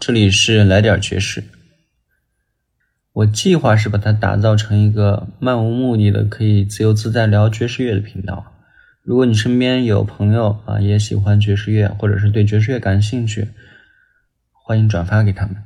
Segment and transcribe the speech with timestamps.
[0.00, 1.44] 这里是来点爵士。
[3.12, 8.50] 我计划是把它打造成一个漫无目的的、可以自由自在聊爵士乐的频道。
[9.02, 13.48] 如果你身边有朋友啊也喜欢爵士乐，或者是对爵士乐感兴趣，
[14.52, 15.56] 欢迎转发给他们。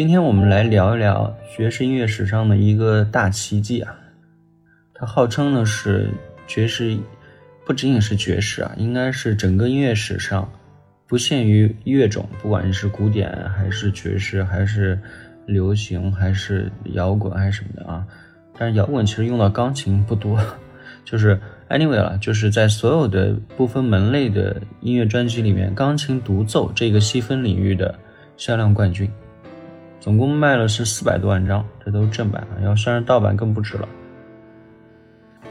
[0.00, 3.94] 今天我们来聊一聊爵士音乐史上的一个大奇迹啊！
[4.94, 6.08] 它号称呢是
[6.46, 6.96] 爵士，
[7.66, 10.50] 不仅仅是爵士啊，应该是整个音乐史上
[11.06, 14.98] 不限于乐种，不管是古典还是爵士，还是
[15.44, 18.02] 流行，还是摇滚，还是什么的啊。
[18.58, 20.42] 但是摇滚其实用到钢琴不多，
[21.04, 27.94] 就是 anyway 了，就是在所有的不分门类的音乐专辑里面，钢琴独奏这个细分领域的
[28.38, 29.06] 销量冠军。
[30.00, 33.86] 总共卖了是四百多万张，这都是正版啊，要算上盗版更不止了。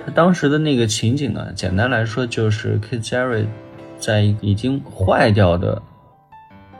[0.03, 3.45] 他当时的那个情景呢，简单来说就是 Keith Jarrett
[3.99, 5.79] 在已经坏掉的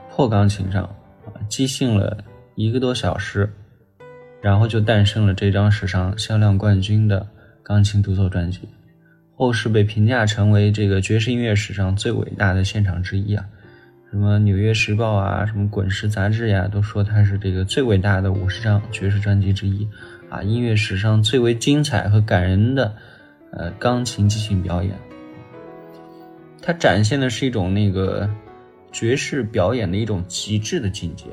[0.09, 2.17] 破钢琴上啊即兴了
[2.56, 3.47] 一个多小时，
[4.42, 7.28] 然后就诞生了这张史上销量冠军的
[7.62, 8.67] 钢琴独奏专辑，
[9.36, 13.46] 后世被评价成为这个爵士音乐史上最伟大的现场之一啊。
[14.12, 19.88] 什么《纽约时报》啊，什么《滚石》杂志呀，都说它是这个最伟大的五十张爵士专辑之一，
[20.30, 22.92] 啊，音乐史上最为精彩和感人的，
[23.52, 24.96] 呃，钢琴即兴表演。
[26.59, 28.28] 它展现的是一种那个
[28.92, 31.25] 爵士表演的一种极致的境界，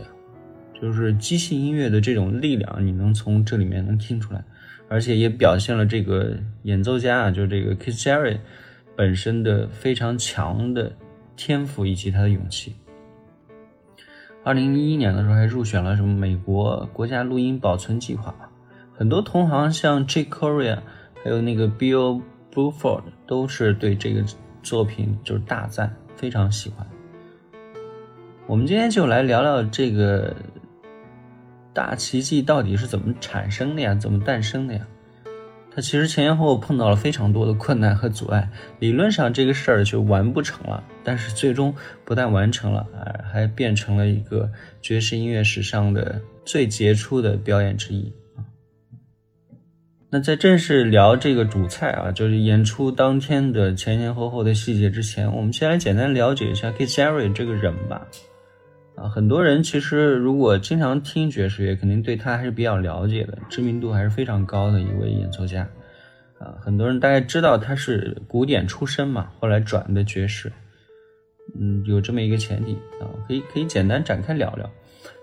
[0.78, 4.44] 就是即兴音乐的这种力量，你能从这里面能听出来，
[4.90, 8.36] 而且也表现了这个演奏家啊，就这个 Kiss Jerry
[8.94, 10.92] 本身的非常强的。
[11.36, 12.74] 天赋以及他的勇气。
[14.42, 18.34] 二零一一年的时候还入选了什么美国国家录音保存计划，
[18.94, 20.24] 很多同行像 J.
[20.24, 20.78] Corea
[21.22, 24.24] 还有那个 Bill Bruford 都是对这个
[24.62, 26.86] 作品就是大赞，非常喜欢。
[28.46, 30.34] 我们今天就来聊聊这个
[31.74, 33.94] 大奇迹到底是怎么产生的呀？
[33.96, 34.86] 怎么诞生的呀？
[35.76, 38.48] 他其实前前后后碰到了非常多的困难和阻碍，
[38.78, 42.86] 理论上这个事儿就完不成了，但是最终不但完成了，
[43.30, 44.50] 还变成了一个
[44.80, 48.10] 爵士音乐史上的最杰出的表演之一
[50.08, 58.06] 那在正式聊这个主菜啊，就是演出当天的前前后后的细节之前，我们先来简单了解一下 Keith Jarrett 这个人吧。
[58.96, 65.68] 啊，很多人其实如果经常听爵士乐，肯定对他还是比较了解的，知名度还是非常高的一位演奏家。
[66.38, 70.50] 啊，很多人大概知道他是古典出身嘛，后来转的爵士。
[71.60, 74.70] 嗯，有这么一个前提啊，可以可以简单展开聊聊。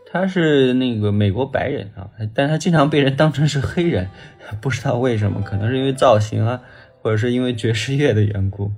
[0.05, 4.07] 他是那个美国白人啊，但他经常被人当成是黑人，
[4.61, 6.61] 不知道为什么，可能是因为造型啊，
[7.01, 8.71] 或者是因为爵士乐的缘故。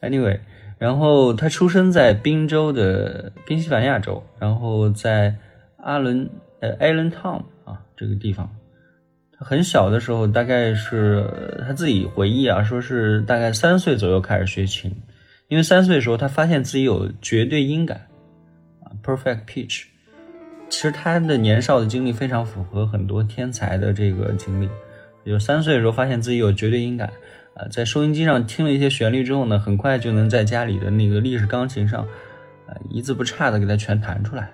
[0.00, 0.40] Anyway。
[0.84, 5.34] 然后他出生在宾州的宾夕法尼亚州，然后在
[5.78, 6.28] 阿伦
[6.60, 8.54] 呃 Allen Town 啊这个地方，
[9.32, 11.26] 他很小的时候，大概是
[11.66, 14.94] 他自己回忆啊，说是大概三岁左右开始学琴，
[15.48, 18.06] 因为三岁的时候他发现自己有绝对音感
[18.82, 19.84] 啊 perfect pitch。
[20.68, 24.68] 其实他的年少的经历非常符合很多天才的这个经历，
[25.24, 27.10] 有三岁的时候发现自己有绝对音感。
[27.56, 32.02] 啊，在收音机上听了一些旋律之后呢，很快就能在家里的那个立式钢琴上，
[32.66, 34.50] 啊，一字不差的给它全弹出来。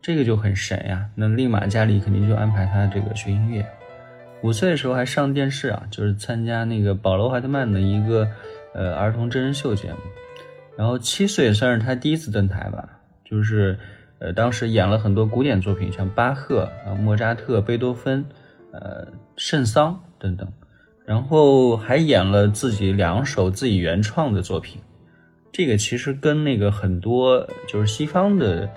[0.00, 1.06] 这个就很神呀！
[1.14, 3.66] 那立马家里肯定就安排他这个学音乐。
[4.42, 8.26] 五岁的时候还上电视啊，就是参加那个保罗·怀特曼的一个
[8.74, 9.98] 呃儿童真人秀节目。
[10.76, 12.88] 然后七岁算是他第一次登台吧，
[13.24, 13.76] 就是
[14.20, 18.24] 呃当时演了很多古典作品，像巴赫、啊莫扎特、贝多芬、
[18.70, 20.48] 呃圣桑等等。
[21.08, 24.78] 然后还演了自己两首自己原创的作品，
[25.50, 28.68] 这个其实跟那个很多就是西方的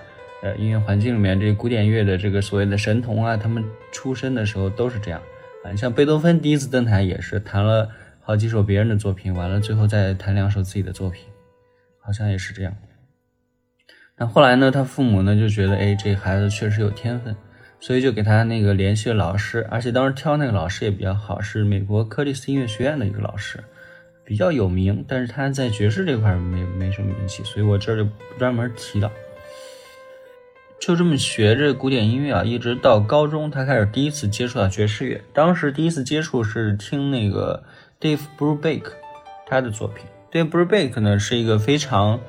[0.42, 3.62] 呃音乐环境里面，这古典乐的这个所谓的神童啊，他们
[3.92, 5.20] 出生的时候都是这样
[5.62, 5.76] 啊。
[5.76, 7.86] 像贝多芬第一次登台也是弹了
[8.22, 11.26] 好几首别人的作品，完了最后再弹两首自己的作品，
[12.00, 12.74] 好像也是这样。
[14.16, 17.36] 那后来呢，他父母呢就觉得，哎，这孩子确实有天分，
[17.82, 23.62] 所以就给他那个联系了老师，而且当时挑那个老师也比较好，是美国柯蒂斯音乐学院的一个老师。
[24.24, 29.10] 比较有名，但是他在爵士这块没没什么名气，所以我这儿就不专门提了。
[30.78, 35.20] 就这么学着古典音乐啊，一直到高中，他开始第一次接触到爵士乐。
[35.32, 37.64] 当时第一次接触是听那个
[38.00, 38.84] Dave Brubeck
[39.44, 40.06] 他的作品。
[40.30, 42.20] Dave Brubeck 呢是一个非常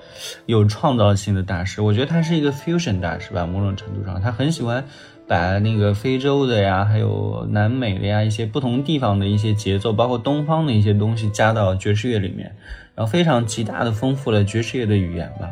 [0.47, 4.83] 有创造性的大师，我觉得他是一个 fusion 大师吧，某种程度上，他很喜欢。
[5.27, 12.53] 把那个非洲的呀，还有南美的呀，一些不同地方的一些节奏，包括东方的一些东西加到爵士乐里面，
[12.93, 15.49] 然后非常极大的丰富了爵士乐的语言吧。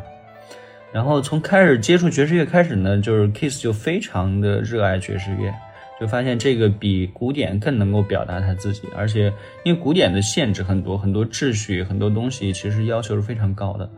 [0.92, 5.50] 然后从开始接触爵士乐开始呢，就是 Kiss 就非常的热爱爵士乐，
[5.98, 9.32] 就发现这个比古典更能够表达他自己，而且
[9.64, 13.88] 因为古典的限制很多，很多秩序，很多东西其实要求是非常高的。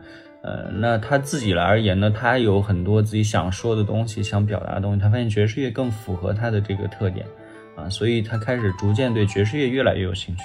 [0.45, 5.01] 呃，那他自己来而言呢，他有很多自己想说的东西，想表达的东西。
[5.01, 7.25] 他发现爵士乐更符合他的这个特点，
[7.75, 10.43] 啊，所以他开始逐渐对爵士乐越来越有兴趣，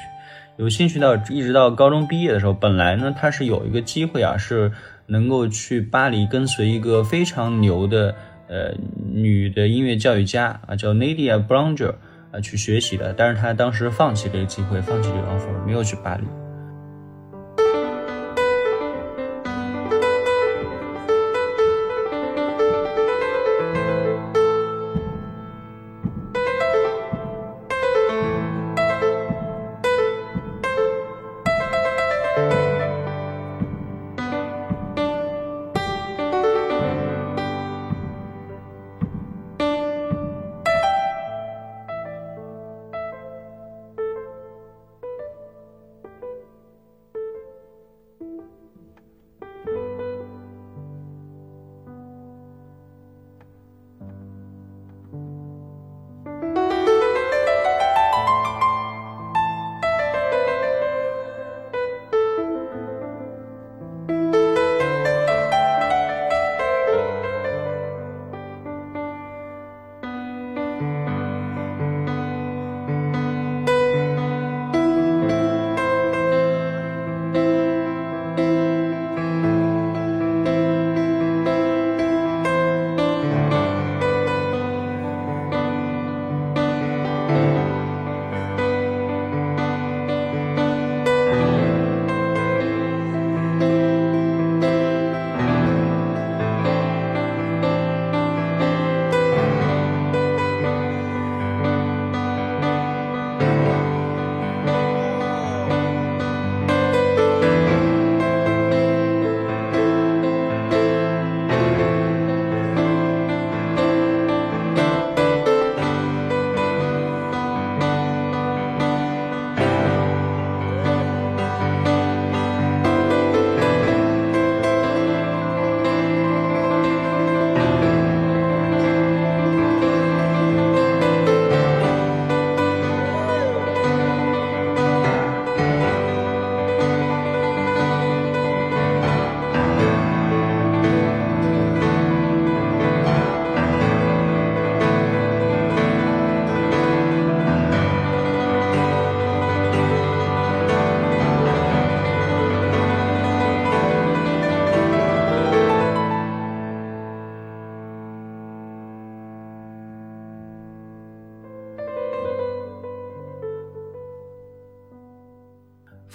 [0.56, 4.72] 有兴趣到一直到高中毕业的时候，本来呢他是有一个机会啊，是
[5.04, 8.14] 能够去巴黎跟随一个非常牛的
[8.48, 8.72] 呃
[9.12, 11.92] 女的音乐教育家啊，叫 Nadia Bounger
[12.32, 16.24] 啊去学习的，但是他当时放弃这个机会，放弃这个 offer，没有去巴黎。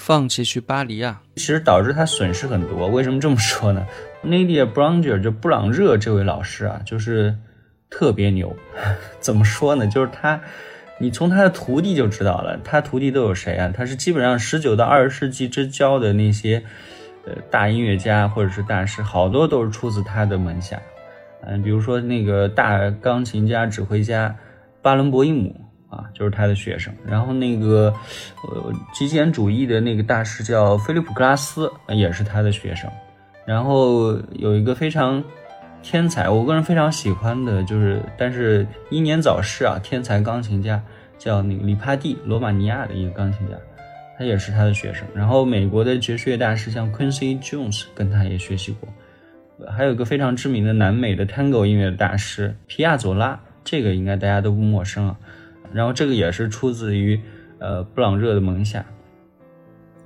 [0.06, 2.88] 放弃去巴黎啊，其实导致他损失很多。
[2.88, 3.84] 为什么这么说呢？
[4.24, 7.36] Nadia Bounger 就布朗热这位老师啊，就是
[7.90, 8.56] 特别牛。
[9.20, 9.88] 怎么说呢？
[9.88, 10.40] 就是他，
[11.00, 12.56] 你从他的徒弟就知道了。
[12.64, 13.74] 他徒弟都有谁啊？
[13.76, 16.64] 他是基本上十九到二十世纪之交的那些
[17.26, 20.80] 呃大音乐家或者是大师，好多都是出自他的门下。
[21.42, 24.36] 嗯，比如说那个大钢琴家、指挥家
[24.84, 25.65] 巴伦博伊姆。
[25.96, 26.94] 啊，就是他的学生。
[27.06, 27.94] 然后那个，
[28.44, 32.90] 呃，极简主义的那个大师叫菲利普·格拉斯，也是他的学生。
[33.46, 35.24] 然后有一个非常
[35.82, 40.82] 天才，我个人非常喜欢的，就是但是英年早逝啊，天才钢琴家
[41.18, 43.56] 叫那个里帕蒂，罗马尼亚的一个钢琴家，
[44.18, 45.08] 他也是他的学生。
[45.14, 48.90] 然后美国的爵士乐大师像 Quincy Jones 跟他也学习过。
[49.72, 55.16] 还有一个非常知名的南美的 Tango 音乐大师皮亚佐拉，这个应该大家都不陌生啊。
[55.76, 57.20] 然后这个也是出自于
[57.60, 58.86] 呃布朗热的门下。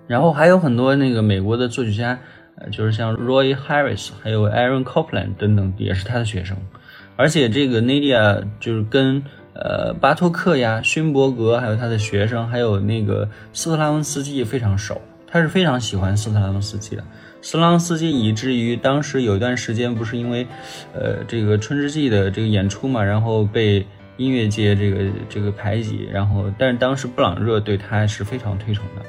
[0.08, 2.20] 然后还有很多那个美国的作曲家，
[2.56, 6.58] 呃，就是像 Roy Harris，还有 Aaron Copland 等等，也是他的学生。
[7.16, 9.22] 而且这个 Nadia 就是跟
[9.54, 15.00] 呃巴托克呀、勋伯格，还有他的学生，还有那个斯特拉文斯基非常熟。
[15.28, 17.04] 他是非常喜欢斯特拉文斯基的。
[17.42, 20.48] 斯拉文斯基以至于当时有一段时间不是因为，
[20.94, 23.86] 呃，这个春之祭的这个演出嘛，然后被
[24.20, 24.98] 音乐界这个
[25.30, 29.02] 这个排挤，然后但是当时布朗热对他是非常推崇的，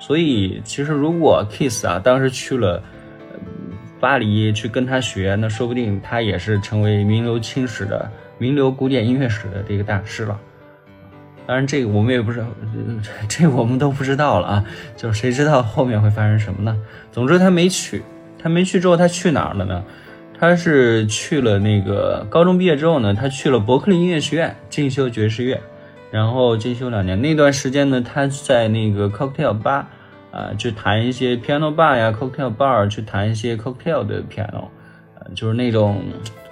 [0.00, 2.82] 所以其实如果 Kiss 啊当时去了
[4.00, 10.40] 巴黎去跟他学，那说不定他也是成为名流青史的名流古典音乐史的这个大师了。
[11.46, 12.46] 当然，这个我们也不知道，
[13.28, 14.64] 这我们都不知道了啊！
[14.96, 16.74] 就谁知道后面会发生什么呢？
[17.12, 18.02] 总之，他没去，
[18.38, 19.84] 他没去之后，他去哪儿了呢？
[20.40, 25.60] 他是去了那个高中毕业之后呢，他去了伯克利音乐学院进修爵士乐，
[26.10, 27.20] 然后进修两年。
[27.20, 29.84] 那段时间呢，他在那个 cocktail bar
[30.30, 34.68] 啊，去弹一些 piano bar 呀，cocktail bar 去弹一些 cocktail 的 piano，
[35.18, 36.02] 呃，就是那种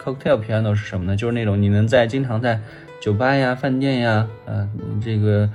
[0.04, 1.16] cocktail piano 是什么呢？
[1.16, 2.60] 就是那种你能在经常在
[3.00, 4.68] 酒吧呀、饭店呀，呃，
[5.02, 5.48] 这个，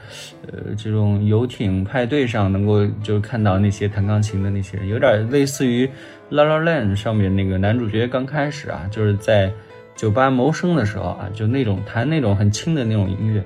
[0.47, 5.85] 呃，这种游艇派对上能够就看到那些弹钢琴的那些人，有点类似于
[6.33, 9.53] 《La La Land》上面那个男主角刚开始啊，就是在
[9.95, 13.39] 酒吧谋生的时候啊，就那种弹那种很轻的那种音乐，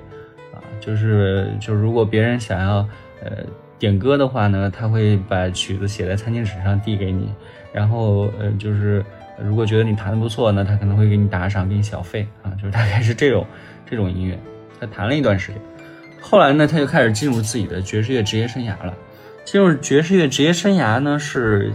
[0.54, 2.76] 啊，就是就如果别人想要
[3.22, 3.44] 呃
[3.78, 7.30] 点歌的话呢，他会把曲子写在餐巾纸上递给你，
[7.74, 9.04] 然后呃就是
[9.38, 13.46] 如果觉得你弹的不错呢，他可能会给你打赏，给你小费啊，就是大概是这种。
[13.90, 14.38] 这种音乐，
[14.78, 15.58] 他弹了一段时间，
[16.20, 18.94] 后来呢，他就开始进入自己的爵士乐职业生涯了。
[19.46, 21.72] 进入爵士乐职业生涯呢，是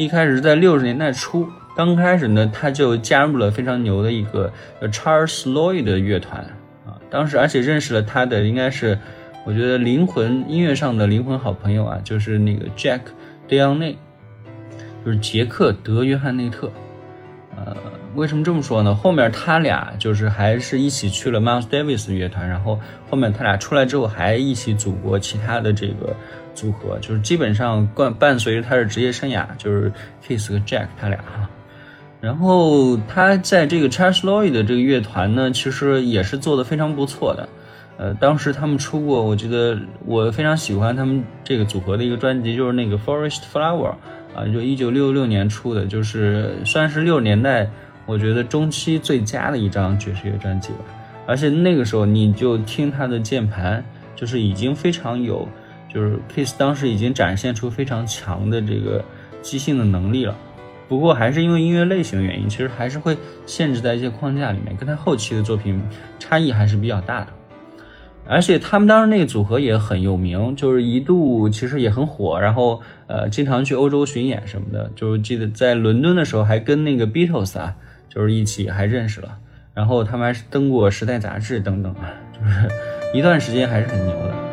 [0.00, 4.50] 一开始是在六十年代初，刚开始呢，他就加入了非常牛的一个
[4.84, 6.40] Charles Lloyd 的乐团
[6.86, 6.96] 啊。
[7.10, 8.98] 当时而且认识了他的，应该是
[9.44, 13.00] 我觉得灵魂音乐上的灵魂好朋友啊，就是那个 Jack
[13.46, 13.98] d e o n e
[15.04, 16.72] 就是杰克德约翰内特，
[17.56, 17.76] 呃。
[18.16, 18.92] 为什么这么说呢？
[18.92, 26.16] 后面他俩就是还是一起去了 Miles Davis 乐团，然后后面他俩出来之后还一起组过其他的这个
[26.60, 29.90] 组合，就是基本上伴伴随着他的职业生涯，就是
[30.26, 31.48] Kiss 和 Jack 他俩哈。
[32.20, 37.48] 然后他在这个 Charles Lloyd 的这个乐团呢，其实也是做的非常不错的。
[37.96, 43.94] 呃，当时他们出过，我觉得我非常喜欢他们这个组合的一个专辑，就是那个 Forest Flower
[44.34, 47.70] 啊，就一九六六年出的，就是算是六十年代。
[48.06, 50.78] 我觉得中期最佳的一张爵士乐专辑吧，
[51.26, 53.84] 而且那个时候你就听他的键盘，
[54.16, 55.48] 就是已经非常有，
[55.92, 59.04] 就是 Kiss 当时已经展现出非常强的这个
[59.42, 60.36] 即兴的能力了。
[60.88, 63.16] 不过还是因为音乐类型的原因，其实还是会
[63.46, 65.80] 限制在一些框架里面，跟他后期的作品
[66.18, 67.28] 差异还是比较大的。
[68.26, 77.76] 而且他们当时那个组合也很有名，就是一度其实也很火，然后呃经常去欧洲巡演什么的，就是记得在伦敦的时候还跟那个 Beatles 啊。
[78.12, 79.38] 就是一起还认识了，
[79.72, 82.68] 然后他们还是登过《时代》杂志等等啊，就是
[83.16, 84.49] 一段时间还是很牛的。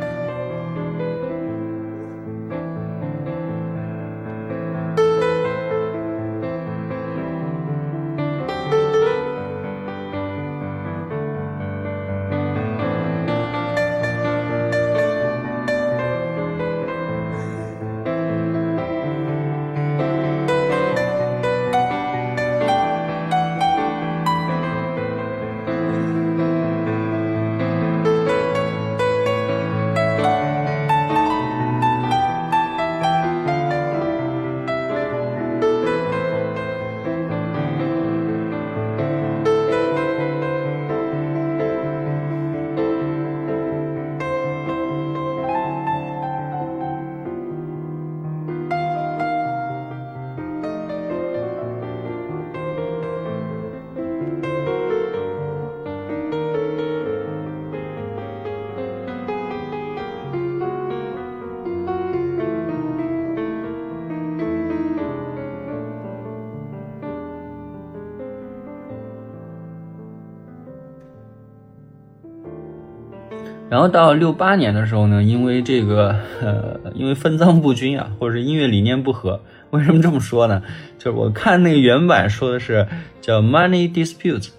[73.87, 79.41] 到六八年的时候呢，因为这个呃，因为分赃不均啊， 或者是音乐理念不合。
[79.71, 80.61] 为什么这么说呢？
[80.97, 82.87] 就是我看那个原版说的是
[83.19, 84.49] 叫 money dispute，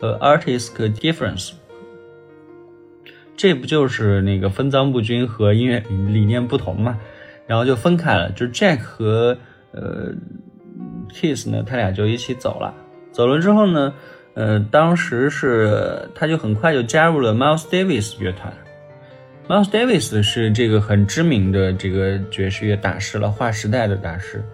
[0.00, 1.52] 和 artist difference。
[3.36, 6.98] 这不就是那个分赃不均和音乐理念不同嘛？
[7.46, 8.30] 然后就分开了。
[8.32, 9.38] 就是 Jack 和
[9.70, 10.12] 呃
[11.14, 12.74] Kiss 呢，他俩就一起走了。
[13.12, 13.94] 走了之后呢，
[14.34, 18.52] 呃，当时是他就很快就加入了 Miles Davis 乐团。
[19.48, 24.44] Miles Davis 是这个很知名的这个爵士乐大师了，划时代的大师。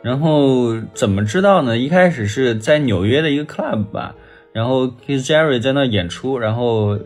[0.00, 1.76] 然后怎么知道呢？
[1.76, 4.14] 一开始是在纽约的一个 club 吧，
[4.52, 6.96] 然后 Keith Jarrett 在那演出，然后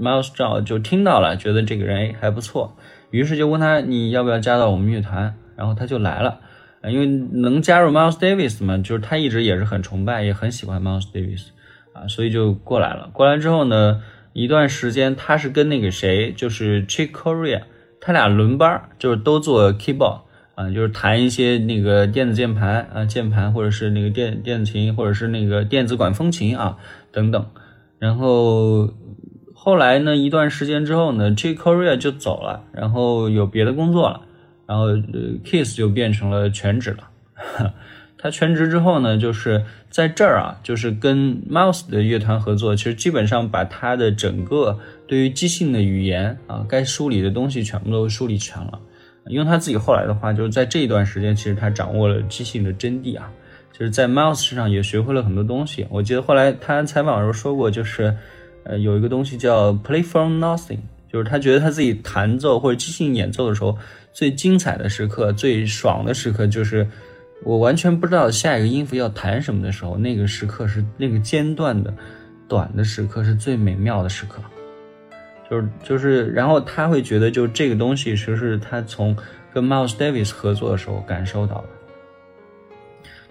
[0.00, 2.76] Miles 照就听到了，觉得这个人还不错，
[3.10, 6.38] 于是就问他你要不要加到我们乐团，然后他就来了。
[6.84, 11.46] 因为能加入 Miles Davis 嘛，就是他一直也是很崇拜，也很喜欢 Miles Davis
[11.94, 13.10] 啊，所以就过来了。
[13.12, 14.02] 过来之后呢，
[14.32, 17.62] 一段时间他是跟那个谁，就是 Chick Corea，
[18.00, 20.22] 他俩轮班，就是都做 keyboard
[20.54, 26.78] 啊，就是弹一些那个电子键盘啊，键盘或者是那个电电子琴，或者是那个电子管风琴啊
[27.10, 27.46] 等等。
[27.98, 28.92] 然后
[29.54, 34.22] 后来呢，一段时间之后呢，Chick Corea 就走了，然后有别的工作了。
[34.66, 34.96] 然后呃
[35.44, 37.74] ，Kiss 就变成了全职了。
[38.22, 48.78] 他全职之后呢，就是在这儿啊，就是跟 Mouse 的乐团合作，其实基本上把他的整个对于即兴的语言啊，该梳理的东西全部都梳理全了。
[49.26, 53.28] 用他自己后来的话，就是在这一段时间，其实他掌握了即兴的真谛啊，
[53.72, 55.84] 就是在 Mouse 身上也学会了很多东西。
[55.90, 58.16] 我记得后来他采访的时候说过，就是
[58.62, 60.78] 呃，有一个东西叫 Play from Nothing，
[61.12, 63.76] 就是他觉得他自己弹奏或者即兴演奏的时候。
[64.14, 66.86] 最精彩的时刻，最爽的时刻，就是
[67.44, 71.92] 我完全不知道下一个音符要弹什么的时候，那个时刻是那个间断的、
[72.48, 74.42] 短的时刻是最美妙的时刻。
[75.50, 79.14] 就是就是，然后他会觉得，就这个东西，其实是他从
[79.52, 81.64] 跟 Miles Davis 合作的时候感受到的。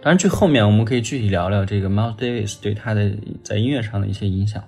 [0.03, 3.11] 当然，去后面我们可以具体聊聊这个 Miles Davis 对他的
[3.43, 4.63] 在音乐上的一些影响。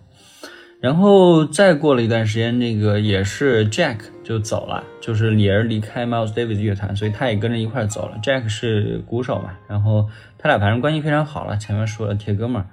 [0.80, 8.18] 然后再过了一段时间，那个也是 Jack 就走了，就是也是离开 Miles Davis 乐团，所以他也跟着一块走了。
[8.24, 12.68] Jack 是鼓手嘛，然后他俩反正关系非常好了，前面说了铁哥们儿。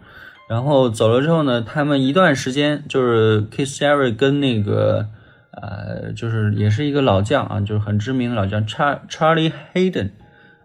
[0.48, 5.08] 然后走了之后呢，他们一段时间就是 Keith Jarrett 跟那个
[5.52, 10.10] 呃，就是也是一个老将啊，就是很知名的老将 Char Charlie Hayden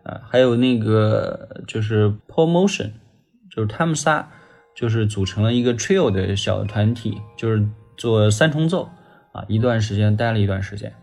[0.03, 2.91] 啊，还有那个就是 Paul Motion，
[3.49, 4.29] 就是他们仨。
[4.75, 8.89] 就是组成了一个 trio 的小团体，就是做三重奏
[9.35, 10.93] 啊，一段时间待了一段时间，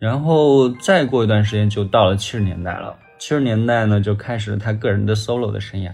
[0.00, 2.96] 然后再过一段时间就到了七十年代了。
[3.18, 5.92] 七十年代呢，就开始了他个人的 solo 的生涯。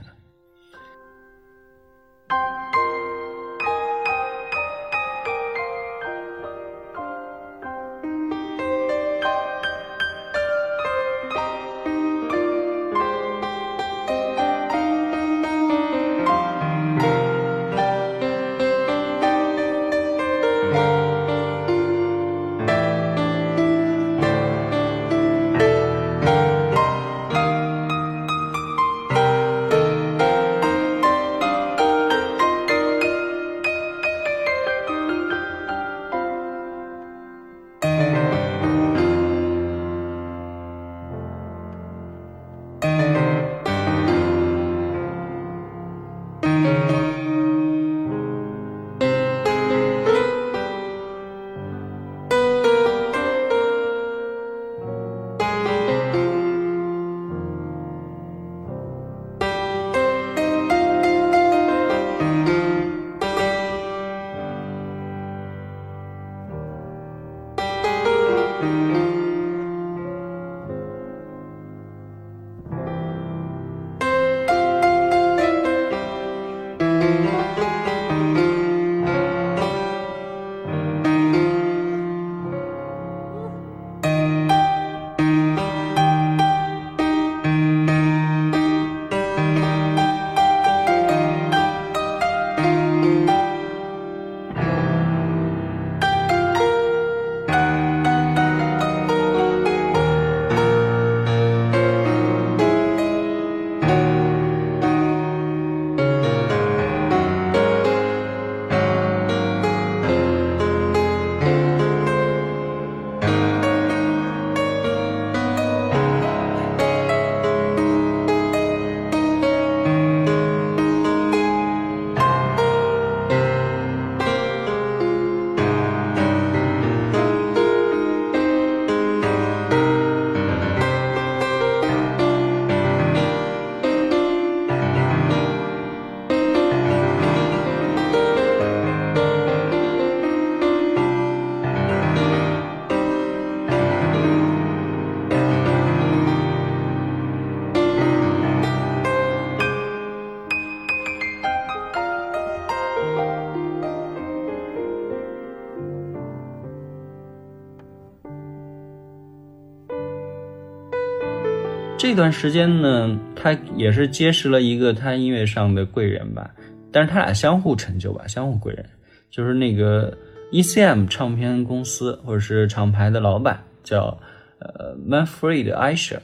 [162.12, 166.51] 这段时间呢，他也是结识了一个他音乐上的贵人吧，
[166.92, 168.85] 但是他俩相互成就吧，相互贵人，
[169.31, 170.14] 就是那个
[170.53, 174.20] ECM 唱片公司或者是厂牌的老板叫
[174.59, 176.18] 呃 Manfred Eicher。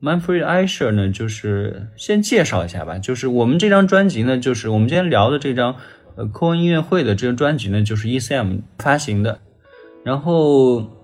[0.00, 5.76] Manfred Eicher 呢，就是先介绍一下吧，就是我们这张专辑呢，就是我们今天聊的这张
[6.16, 9.40] 呃科恩音乐会的这张专辑呢，就是 ECM 发行的，
[10.02, 10.94] 然后。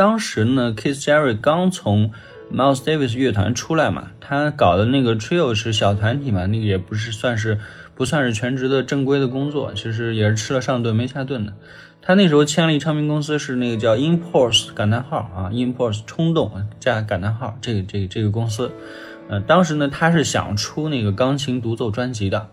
[0.00, 2.12] 当时呢，Keith Jarrett 刚从
[2.50, 7.58] Miles Davis 乐团出来嘛，他搞的那个 Trio 是小团体嘛，那个也不是算是
[7.94, 11.52] 不算是全职的正规的工作，其实也是吃了上顿没下顿的。
[12.00, 18.72] 他那时候签了一唱片公司，是那个叫 Impulse 感叹号啊，Impulse 冲动加感叹号这个这个这个公司。
[19.28, 22.48] 呃，当时呢，他是想出那个钢琴独奏专辑的，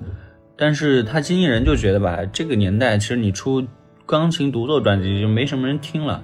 [0.57, 3.65] 但是他经纪人就觉得吧，这个年代其实你出
[4.05, 6.21] 钢琴独奏专辑就没什么人听了。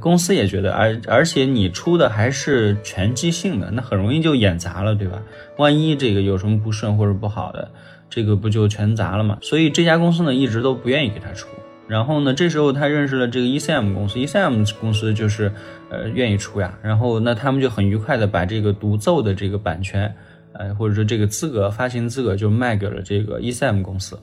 [0.00, 5.22] 公司也觉得，而而且你出的还是全即兴的，那很容易就演砸了，对吧？
[5.58, 7.70] 万一这个有什么不顺或者不好的，
[8.10, 9.38] 这个不就全砸了吗？
[9.42, 11.46] 所以这家公司呢一直都不愿意给他出。
[11.86, 15.52] 然后呢，这时候他认识了这个 ECM 公司，ECM 公司就是
[15.88, 16.76] 呃愿意出呀。
[16.82, 20.12] 然后那他们就很愉快的把这个独奏的这个版权，
[20.54, 24.18] 呃或者说这个资格发行资格就卖给了这个 ECM 公司。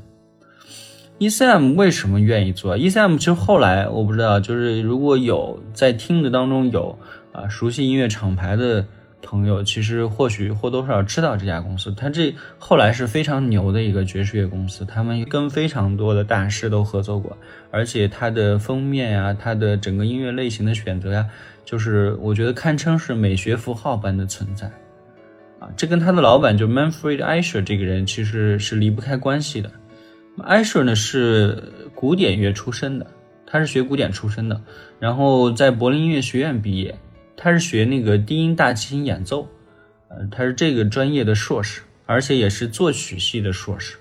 [1.24, 7.00] ECM 为什么愿意做？ECM 其实后来我不知道，就是如果有在听的当中有
[7.32, 8.86] 啊熟悉音乐厂牌的
[9.22, 11.94] 朋友，其实或许或多或少知道这家公司。
[11.96, 17.38] 它这后来是非常牛的一个爵士乐公司，他们跟非常多的大师都合作过，
[17.72, 21.26] 而且它的封面呀，它的整个音乐类型的选择呀，
[21.64, 24.68] 就是我觉得堪称是美学符号般的存在
[25.62, 25.70] 啊。
[25.78, 29.72] 这跟他的老板就 Manfred Eicher 这个人其实是离不开关系的。
[30.42, 33.06] 艾舍呢是古典乐出身的，
[33.46, 34.60] 他是学古典出身的，
[35.00, 36.98] 然后在柏林音乐学院毕业，
[37.38, 39.48] 他是学那个低音大提琴演奏，
[40.10, 43.96] 呃，他是这个专业的硕士，而且也是作曲系的硕士，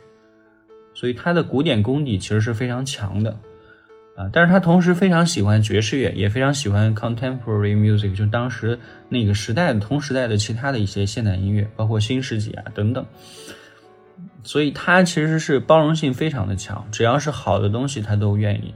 [0.95, 3.31] 所以他的古典功底其实是非常强的，
[4.16, 8.79] 啊，但是他同时非常喜欢爵士乐，也非常喜欢 contemporary music，就当时
[9.11, 13.05] 那个时代的同时代的其他的一些现代音乐，包括新世纪啊等等。
[14.44, 18.74] 所以他其实是包容性非常的强，只要是好的东西，他都愿意，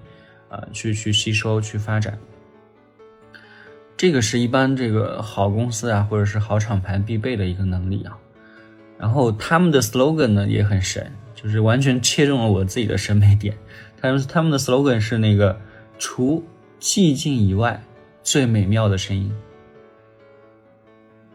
[0.49, 2.19] 啊，去去吸收去发展。
[3.97, 8.17] 这个是一般这个好公司啊，或者是好厂牌必备的一个能力啊。
[8.99, 13.57] 然后他们的 slogan 呢也很神，就是完全切中了我自己的审美点。
[14.01, 15.59] 他们他们的 slogan 是那个
[15.99, 16.45] 除
[16.79, 17.83] 寂静以外
[18.23, 19.33] 最美妙的声音。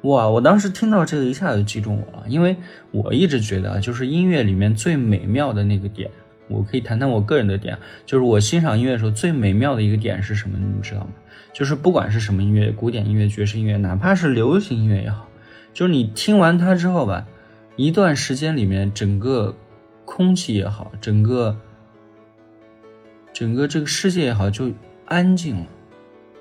[0.01, 0.27] 哇！
[0.27, 2.55] 我当时听到这个一下就击中我了，因为
[2.91, 6.09] 我一直觉得啊，就是音乐里面最美妙的那个点，
[6.47, 10.57] 我可以谈谈我个人的点，就是我欣赏音乐的时候最美妙的一个点是什么？
[10.59, 11.09] 你们知道吗？
[11.53, 15.27] 就是不管是什么音乐，古典音乐、爵士音乐，哪怕是流行音乐也好，
[15.73, 17.27] 就是你听完它之后吧，
[17.75, 19.55] 一段时间里面，整个
[20.05, 21.57] 空气也好，整个
[23.31, 24.71] 整个这个世界也好，就
[25.05, 25.67] 安静了，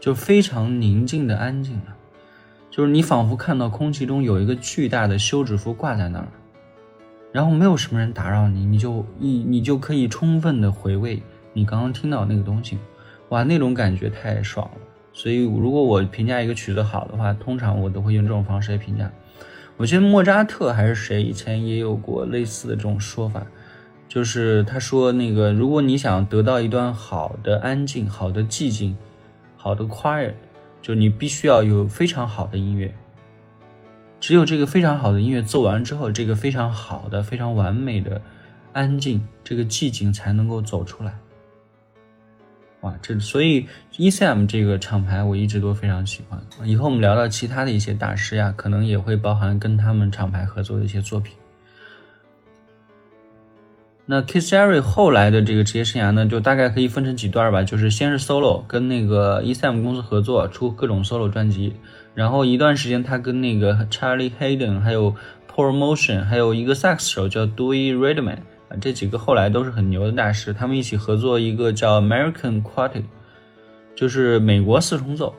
[0.01, 1.97] 就非常宁静的安静了。
[2.71, 6.29] 就是你仿佛看到空气中有一个巨大的休止符挂在那儿，
[7.33, 11.21] 然后没有什么人打扰你，你就一你就可以充分的回味
[11.53, 12.79] 你刚刚听到那个东西，
[13.31, 14.81] 哇，那种感觉太爽了。
[15.13, 19.11] 所以如果我评价一个曲子好的话，通常我都会用这种方式来评价。
[19.77, 23.45] 我记得莫扎特还是谁以前也有过类似的这种说法，
[24.09, 28.97] 就是他说那个如果你想得到一段好的安静、好的寂静、
[29.57, 30.35] 好的 quiet。
[30.83, 32.95] 就你必须要有非常好的音乐，
[34.19, 38.21] 只有这个非常好的音乐奏完之后，这个非常好的、非常完美的
[38.73, 41.19] 安静，这个寂静才能够走出来。
[42.81, 43.67] 哇，这所以
[43.99, 46.41] ECM 这个厂牌我一直都非常喜欢。
[46.65, 51.35] 以后我们聊到其他的一些大师呀，可能也会包含跟他们厂牌合作的一些作品。
[54.11, 57.63] 那 Kiss Jerry 后来的这个职业生涯呢，就大概可以分成几段吧。
[57.63, 61.75] 就是先是 solo，跟那个 ECM 公司合作出各种 solo 专辑，
[62.13, 65.15] 然后一段时间他跟那个 Charlie Hayden，还有
[65.49, 73.05] Paul Motion，还有一个萨克斯手叫 Dewey Redman 啊，这几个后来都是很牛的大师，他们一起合作一个叫 American Quartet，
[73.95, 75.33] 就是美国四重奏。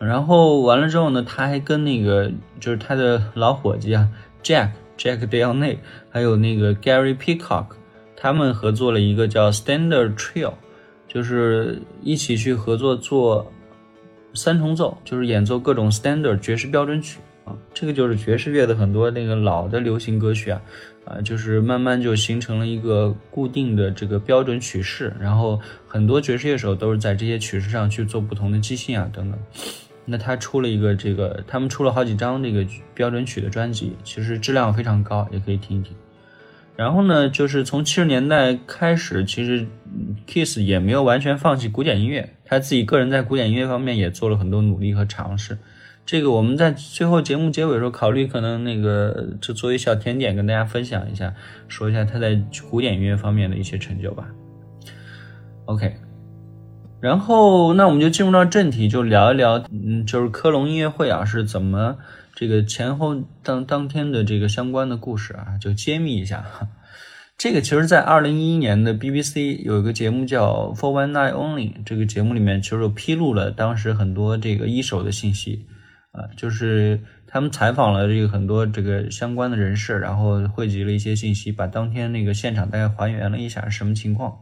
[0.00, 4.08] 然后完了之后呢，他还跟那个就是他的老伙计啊
[4.42, 4.70] Jack。
[4.96, 5.78] Jack Dale
[6.10, 7.66] 还有那个 Gary Peacock，
[8.16, 10.54] 他们合作了一个叫 Standard Trio，
[11.06, 13.50] 就是一起去合作做
[14.34, 17.56] 三重奏，就是演奏各种 Standard 爵士标准曲啊。
[17.72, 20.60] 这个就是爵士乐的很多那个老的流行歌曲啊，
[21.04, 29.38] 啊，就是慢慢就形成了一个固定的这个标准曲式，然后很多爵士乐手都是在这些曲式上去做不同的即兴啊等等。
[30.06, 32.64] 那他出了一个这个，他们出了好几张这个
[32.94, 35.94] 标准曲的专辑，其实质量非常高，也可以听一听。
[36.76, 39.66] 然后呢，就是从七十年代开始，其实
[40.26, 45.58] Kiss 也没有完全放弃古典音乐，他自己个人在古典音乐方面也做了很多努力和尝试。
[46.04, 51.34] 这个我们在最后节目结尾的时候考虑，可能那个就作为小甜点跟大家分享一下，
[51.66, 52.40] 说一下他在
[52.70, 54.28] 古典音乐方面的一些成就吧。
[55.64, 56.05] OK。
[57.06, 61.98] 然后，那我们就进入到正题，就聊一聊，嗯，就是科隆音乐会啊是怎么
[62.34, 66.44] 这个前后当当天的这个相关的故事啊，就揭秘一下。
[67.38, 75.64] 这个其实，在二零一一年的 BBC 有一个节目叫 For One Night Only，这个节目里面其实就披露了当时很多这个一手的信息
[76.10, 84.38] 啊，就是他们采访了这个很多这个相关的人士，然后汇集了一些信息，把当天那个现场大概还原了一下什么情况。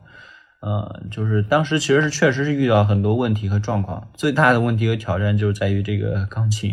[0.65, 6.71] 呃，就是当时其实是确实是遇到很多问题和状况，最大的问题和挑战就是在于这个钢琴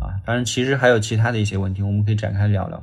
[0.00, 2.82] 啊，当然其实还有其他的一些问题，我们可以展开聊聊。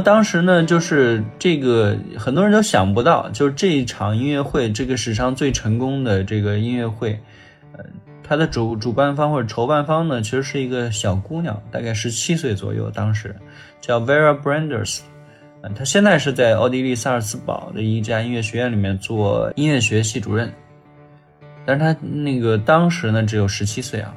[0.00, 7.18] 当时呢，就是这个很多人都想不到，就是这一场音乐会，这个史上最成功的这个音乐会，
[7.72, 7.84] 呃，
[8.22, 13.34] 它的主主办方或者筹办方呢，其实是一个小姑娘，大概十七岁左右，当时
[13.80, 15.00] 叫 Vera Branders，
[15.62, 20.52] 呃，她现在是在奥地利萨尔茨堡的一家音乐学院里面做音乐学系主任，
[21.64, 24.14] 但是她那个当时呢，只有十七岁啊。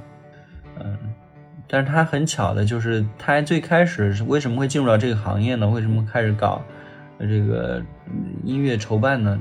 [1.71, 5.69] 但是他很巧的，就是他最开始是为什么会进入到这个行业呢？
[5.69, 6.62] 为什么开始搞
[7.19, 7.79] 这个
[8.43, 9.39] 音乐筹办呢？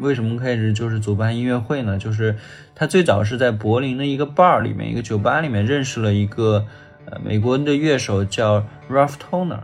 [0.00, 1.96] 为什么开始就是主办音乐会呢？
[1.96, 2.36] 就是
[2.74, 6.66] 他最早是在柏林的一个 bar 里面，一个酒吧里面认识了一个
[7.06, 9.60] 呃美国的乐手叫 Ralph Toner。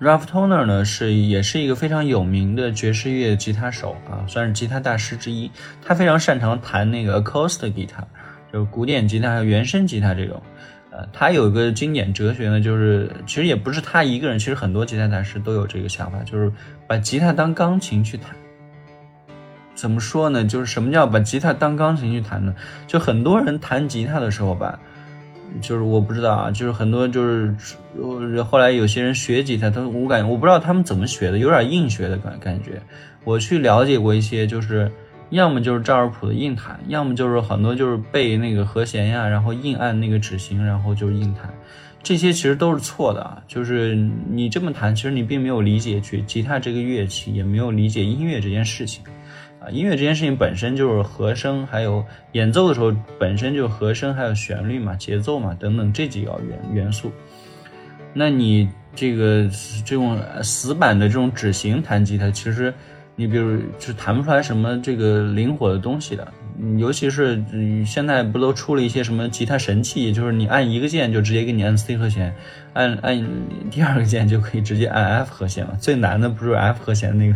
[0.00, 5.50] Ralph Toner 呢是也是一个非常有名的爵士乐吉他手啊，算是吉他大师之一。
[5.84, 8.04] 他非常擅长弹那个 acoustic guitar，
[8.52, 10.40] 就是古典吉他还有原声吉他这种。
[11.12, 16.52] 他有一个经典哲学呢，就是其实也不是他一个人，其实很多吉他大师都有这个想法，就是
[16.86, 18.30] 把吉他当钢琴去弹。
[19.74, 20.44] 怎么说呢？
[20.44, 22.54] 就是什么叫把吉他当钢琴去弹呢？
[22.86, 24.78] 就很多人弹吉他的时候吧，
[25.60, 32.82] 就是我不知道啊，就是很多就是后来有些人学吉他，他我感觉我不知道他们怎么学的，有点硬学的感感觉。
[33.24, 34.90] 我去了解过一些，就是。
[35.30, 41.52] 要么就是赵尔普的硬弹，要么就是很多就是背那个和弦呀，然后硬按那个指型，然后就是硬弹，
[42.02, 43.42] 这些其实都是错的啊。
[43.46, 43.94] 就是
[44.30, 49.04] 你这么弹，其实你并没有理解去吉他这个乐器，也没有理解音乐这件事情
[49.60, 49.68] 啊。
[49.68, 57.12] 音乐这件事情本身就是和声，还有演奏的时候本身就和声，还有旋律嘛、节奏嘛等等这几个元元素。
[58.14, 59.46] 那你这个
[59.84, 62.72] 这种死板的这种指型弹吉他，其实。
[63.20, 66.32] 你比如就弹不出来什么这个灵活的东西的，
[66.78, 67.42] 尤其是
[67.84, 72.32] 现在不都出了一些什么吉他神器，就是你按一个键就直接给你按 C 和弦，
[72.74, 73.20] 按按
[73.72, 75.76] 第二个键就可以直接按 F 和弦了。
[75.80, 77.34] 最难的不是 F 和弦那个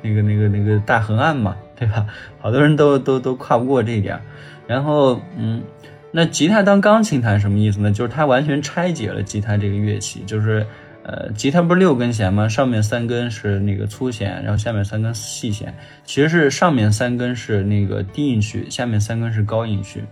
[0.00, 2.06] 那个那个那个大横按嘛，对吧？
[2.40, 4.18] 好多人都都都跨不过这一点。
[4.66, 5.62] 然后嗯，
[6.10, 7.92] 那吉他当钢琴弹什么意思呢？
[7.92, 10.66] 就是它完全拆解了吉他这个乐器，就是。
[11.10, 12.46] 呃，吉他不是六根弦吗？
[12.46, 15.74] 上面三根是那个粗弦，然后下面三根细弦。
[16.04, 20.04] 其实是上面三根是那个低音区，下面三根是高音区。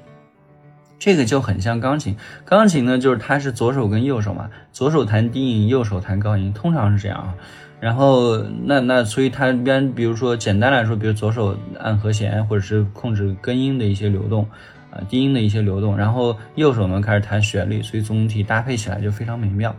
[0.99, 2.17] 这个就很像钢琴。
[2.47, 7.35] 钢琴呢，就是它是左手跟右手嘛，左手弹低音，右手弹高音，通常是这样啊。
[7.79, 14.49] 然后那那所以它边，比如说简单来说，比如左手按和弦，或者是控制根音的一些流动，
[14.91, 19.77] 啊低音的一些流动，然后右手呢开始弹旋律，所以总体搭配起来就非常美妙。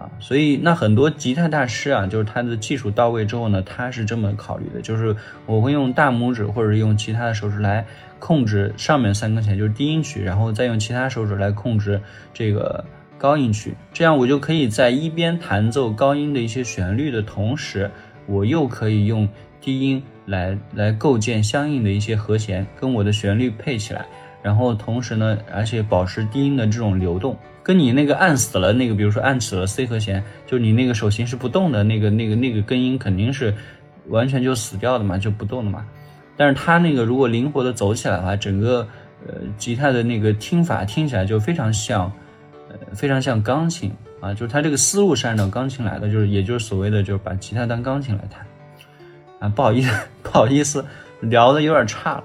[0.00, 7.84] 啊，所以那很多吉他大师啊，就是他的技术到位之后呢，他是这么考虑的，就是我会用大拇指或者用其他的手指来
[8.18, 12.00] 控制上面三根弦，就是低音区，然后再用其他手指来控制
[12.32, 12.82] 这个
[13.18, 17.90] 高音区，这样我就可以在一边弹奏高音的一些旋律的同时，
[18.26, 19.28] 我又可以用
[19.60, 24.06] 低音来来构建相应的一些和弦，跟我的旋律配起来，
[24.42, 27.36] 然后同时呢，而且保持低音的这种流动。
[27.70, 33.54] 跟你那个按死了那个，比如说按死了 C 和弦，就你那个手型是不动的那个那个那个根音肯定是
[34.08, 35.86] 完全就死掉的嘛，就不动的嘛。
[36.36, 38.88] 但是它那个如果灵活的走起来的话，整个
[39.24, 42.10] 呃吉他的那个听法听起来就非常像
[42.68, 48.44] 呃非常像钢琴啊，就是他这个思路是按照钢琴来的，就是也就是所谓的就是把吉他当钢琴来弹
[49.38, 49.48] 啊。
[49.48, 49.92] 不好意思，
[50.24, 50.84] 不好意思，
[51.20, 52.24] 聊的有点差了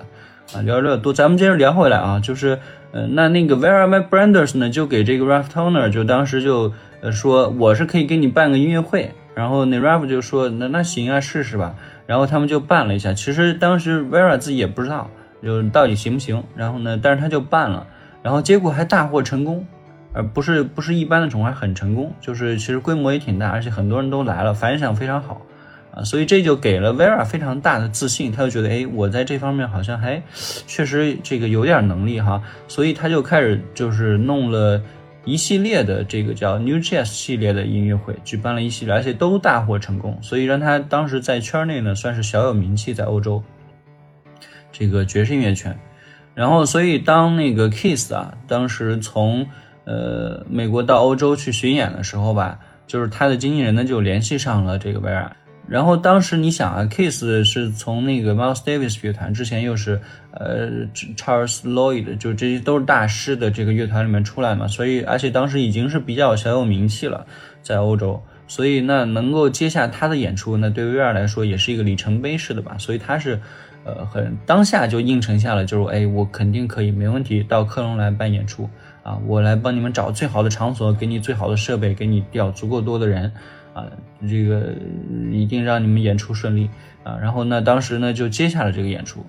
[0.53, 2.59] 啊，聊的有点多，咱们接着聊回来啊，就是
[2.91, 11.75] 呃，那那个 Vera My Branders 呢，就给这个 Ralph Toner 就当时就呃说我是可以给你办个音乐会，然后那 Ralph 就说那那行啊，试试吧。
[12.05, 15.09] 然后他们就办了一下，其实当时 Vera 自己也不知道，
[15.41, 16.43] 就到底行不行。
[16.55, 17.87] 然后呢，但是他就办了，
[18.21, 19.65] 然后结果还大获成功，
[20.13, 25.41] 而不是不是一般的宠还很成功，就是其实规模也挺大，而且很多人都来了，反响非常好
[25.95, 30.21] 啊，所以这就给了 Vera 非常大的自信，他就觉得哎，我在这方面好像还
[30.67, 34.81] 确实这个有点能力哈，所以他就开始就是弄了。
[35.27, 43.43] 一系列的这个叫 New Jazz 系列的音乐会，举办了一系列，而且都大获成功，所以让他当时在圈内呢算是小有名气，在欧洲
[44.71, 45.75] 这个爵士音乐圈。
[46.35, 49.47] 然后，所以当那个 Kiss 啊，当时从
[49.85, 55.31] 呃美国到欧洲去巡演的时候吧，就是他的经纪人呢就联系上了这个 Vera。
[55.67, 59.99] 然后当时你想啊，Kiss 是从那个 Miles Davis 乐团，之前又是
[60.31, 60.85] 呃
[61.17, 67.25] Charles Lloyd，就这些都是大师的这个乐团里面出来嘛，所以而且当时已经是比较小有名气了，
[67.63, 73.39] 在欧洲，所以那能够接下他的演出，那对威尔来说也是一个里程碑式的吧，所以他是
[73.83, 78.69] 呃很当下就应承下了，就是哎我肯定可以没问题到科隆来办演出。
[79.01, 83.31] 啊，我来帮你们找最好的场所，给你最好的设备，给你调足够多的人。
[83.75, 83.85] 啊，
[84.21, 84.73] 这个
[85.31, 86.69] 一定让你们演出顺利
[87.03, 87.19] 啊！
[87.21, 89.25] 然后呢，当时呢就接下了这个演出，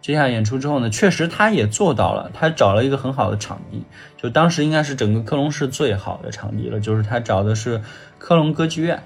[0.00, 3.84] 接下演出之后呢，确实他也做到了，他找了一个很好的场地，
[4.16, 7.82] 就当时应该是整个科隆市最好的场地了，就是他找的是
[8.18, 8.98] 科隆歌剧院。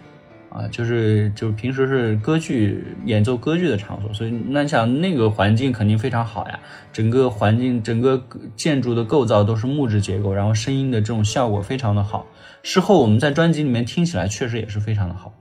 [0.51, 6.61] 啊，就是就是平时是歌剧演奏歌剧的场所，所以那你想那个环境肯定非常好呀，
[6.93, 8.23] 整个环境整个
[8.55, 12.25] 建筑的构造都是木质结构，然后声音的这种效果非常的好。
[12.65, 15.33] 事后我们在专辑里面听起来确实也是非常的好。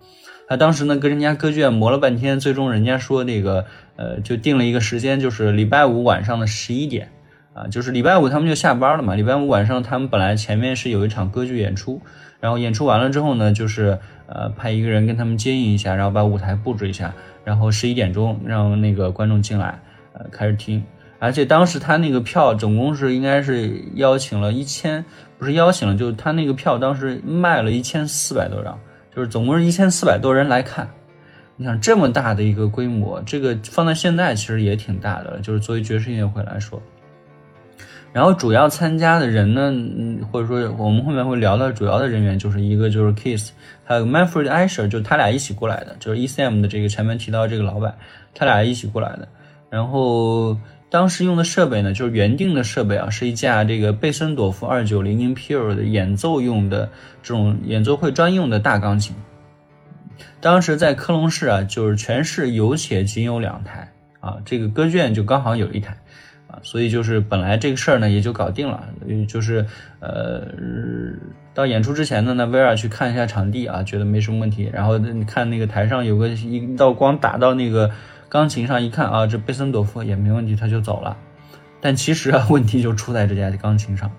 [0.48, 7.10] 他当时呢跟人家歌剧院磨了半天，最终人家说那个呃就定了一个时间，就是礼拜五晚上的十一点
[7.56, 12.00] 啊，就是礼拜五他们就下班了嘛，礼拜五晚上他们本来前面是有一场歌剧演出，
[12.40, 13.98] 然后演出完了之后呢就是。
[14.26, 19.80] 呃，派一个人跟他们接应一下，然后把舞台布置一下，然后十一点钟让那个观众进来，
[20.14, 20.82] 呃，开始听。
[21.24, 25.06] 而且当时他那个票总共是应该是邀请了一千，
[25.38, 28.78] 不是邀请了，就是他那个票当时卖了一千四百多张，
[29.16, 30.86] 就是总共是一千四百多人来看。
[31.56, 36.82] 你想这么大的一个规模，这个放在现在其实也挺大的了，就是作为爵士音乐会来说。
[38.12, 43.52] 然后主要参加的人呢，或者说我们后面会聊到主要的人员，就是一个就是 Kiss，
[43.86, 47.96] 还有 Manfred Asher，就是他俩一起过来的，就是 ECM 的这个前面提到这个老板，
[48.36, 49.26] 他俩一起过来的。
[49.70, 50.56] 然后
[50.94, 56.88] 当时用的设备呢，就是原定的设备啊，是一架这个贝森朵夫二九零 Imperial 的演奏用的
[57.24, 59.16] 这种演奏会专用的大钢琴。
[60.40, 65.98] 当时在科隆市啊，就是全市有且仅有两台啊，这个歌剧院就刚好有一台
[66.46, 66.60] 啊。
[66.62, 68.88] 所以就是本来这个事儿呢也就搞定了，
[69.28, 69.66] 就是
[70.00, 70.44] 呃
[71.56, 74.70] 到演出之前呢，那威尔去看一下场地啊，觉得没什么问题。
[74.72, 77.90] 然后你看那个台上有个一道光打到那个
[78.34, 81.16] 钢琴上，一看啊，这贝森朵夫也没问题，他就走了。
[81.80, 84.10] 但其实啊，问题就出在这架钢琴上。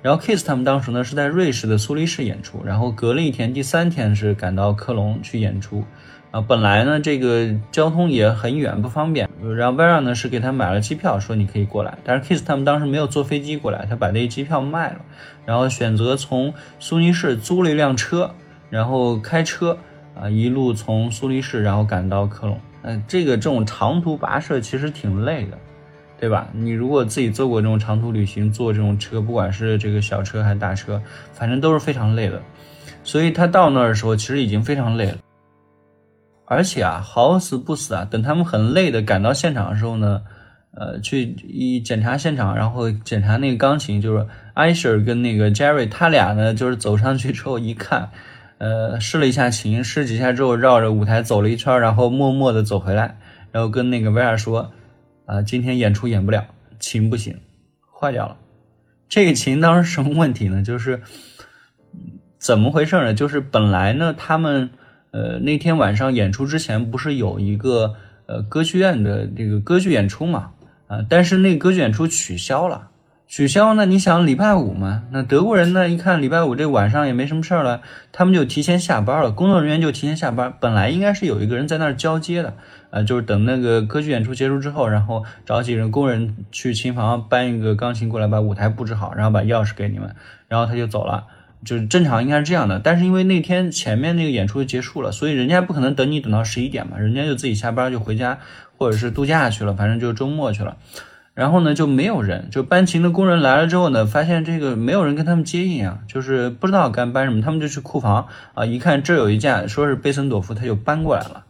[0.00, 5.84] 然后 Kiss 他们当时呢是在瑞士的苏黎世演出，然后隔了一天，第三天是赶到科隆去演出。
[6.30, 9.28] 啊，本来呢，这个交通也很远，不方便。
[9.54, 11.98] 然后 Vera 呢是给他买了机票，说你可以过来。
[12.04, 15.00] 但是 Kiss 他们当时没有坐飞机过来，他把那机票卖了，
[15.44, 18.30] 然后选择从苏黎世租了一辆车，
[18.70, 19.76] 然后开车
[20.18, 22.58] 啊，一路从苏黎世，然后赶到科隆。
[22.82, 25.58] 嗯，这个这种长途跋涉其实挺累的，
[26.18, 26.48] 对吧？
[26.52, 31.00] 你如果自己做过这种长途旅行，坐这种车，不管是这个小车还是大车，
[31.32, 32.40] 反正都是非常累的。
[33.04, 35.18] 所以他到那儿的时候，其实已经非常累了。
[36.44, 38.06] 而且啊，好死不死啊！
[38.10, 40.22] 等他们很累的赶到现场的时候呢，
[40.72, 48.10] 呃，去一检查现场，然后检查那个钢琴，就是艾 r 跟那个 Jerry 他俩呢，就是走上去之后一看，
[48.58, 53.18] 呃，试了一下琴，试几下之后绕着舞台走了一圈，然后默默的走回来，
[53.50, 54.72] 然后跟那个威尔说，
[55.26, 56.46] 啊，今天演出演不了，
[56.78, 57.38] 琴不行，
[57.98, 58.36] 坏掉了。
[59.08, 60.62] 这个琴当时什么问题呢？
[60.62, 61.00] 就是
[62.38, 63.14] 怎么回事呢？
[63.14, 64.70] 就是本来呢，他们。
[65.10, 67.94] 呃，那天晚上演出之前不是有一个
[68.26, 70.50] 呃歌剧院的这个歌剧演出嘛？
[70.86, 72.90] 啊，但是那个歌剧演出取消了，
[73.28, 73.84] 取消呢？
[73.84, 75.02] 你想礼拜五嘛？
[75.10, 75.86] 那德国人呢？
[75.86, 79.30] 一看礼拜五这晚上也没什么事儿了，他们就提前下班了。
[79.30, 80.54] 工作人员就提前下班。
[80.58, 82.54] 本来应该是有一个人在那儿交接的，
[82.88, 90.16] 呃，就是等那个歌剧演出结束之后，然后找几人工人去琴房搬一个钢琴过来，把舞台布置好，然后把钥匙给你们，
[90.48, 91.26] 然后他就走了。
[91.66, 92.78] 就是正常应该是这样的。
[92.78, 98.38] 但是因为那天前面那个演出就结束了，所以人家不可能等你等到十一点嘛，人家就自己下班就回家
[98.78, 100.78] 或者是度假去了，反正就周末去了。
[101.38, 111.44] 然后呢，就没有人，就搬琴的工人来了之后呢，发现这个没有人跟他们接应啊，就是不知道该搬什么，他们就去库房啊，一看这有一架，说是贝森朵夫，他就搬过来了。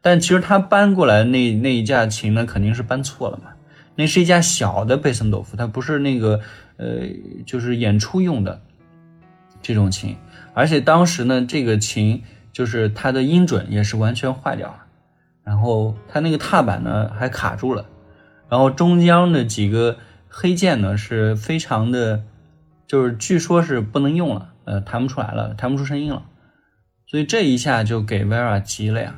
[0.00, 3.50] 但其实他搬过来那那一架琴呢，肯定是搬错了嘛，
[3.96, 6.38] 那是一架小的贝森朵夫，它不是那个
[6.76, 7.00] 呃，
[7.44, 8.60] 就是演出用的
[9.60, 10.16] 这种琴，
[10.54, 12.22] 而且当时呢，这个琴
[12.52, 14.84] 就是它的音准也是完全坏掉了，
[15.42, 17.84] 然后它那个踏板呢还卡住了。
[18.52, 19.96] 然后中央的几个
[20.28, 22.22] 黑键呢是非常的，
[22.86, 26.24] 就是据说是不能用了，呃，弹不出来了，弹不出声音了，
[27.06, 29.14] 所以这一下就给 Vera 急了呀。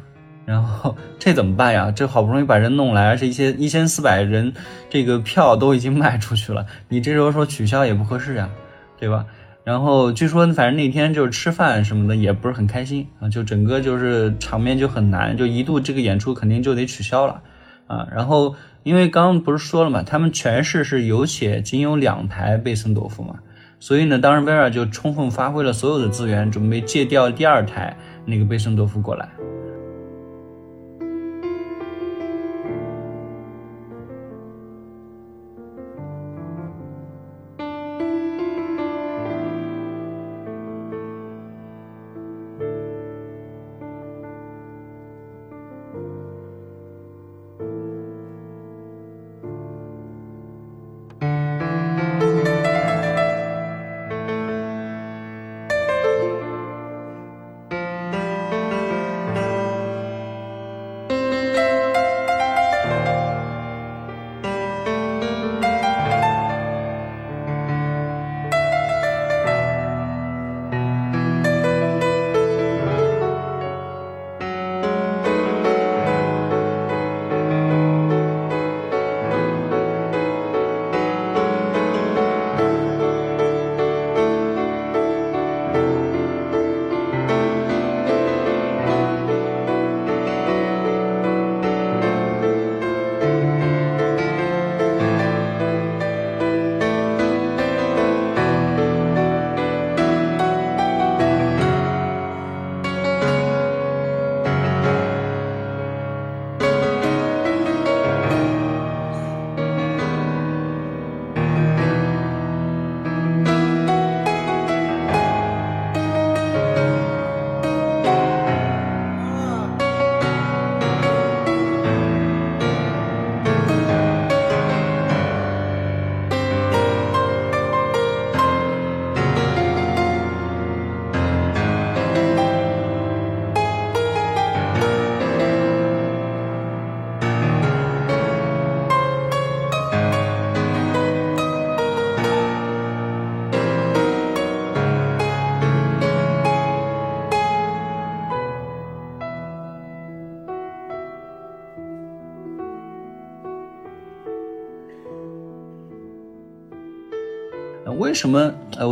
[0.46, 1.90] 然后 这怎么办呀？
[1.90, 4.54] 这好不容易把人弄来，而且一千一千四百人
[4.88, 8.48] 这个票都已经卖出去了，你这时候说取消也不合适呀，
[9.00, 9.26] 对吧？
[9.64, 17.42] 然后据说反正那天就是吃饭什么的也不是很开心啊，就整个就是场面就很难，就一度这个演出肯定就得取消了
[17.86, 18.54] 啊，然后。
[18.84, 23.36] 因为刚刚不是说了嘛，他们全市是有且仅有两台贝森朵夫嘛，
[23.80, 29.26] 所以呢，当时威尔就充分发挥了所有的资源，准备借调第二台那个贝森朵夫过来。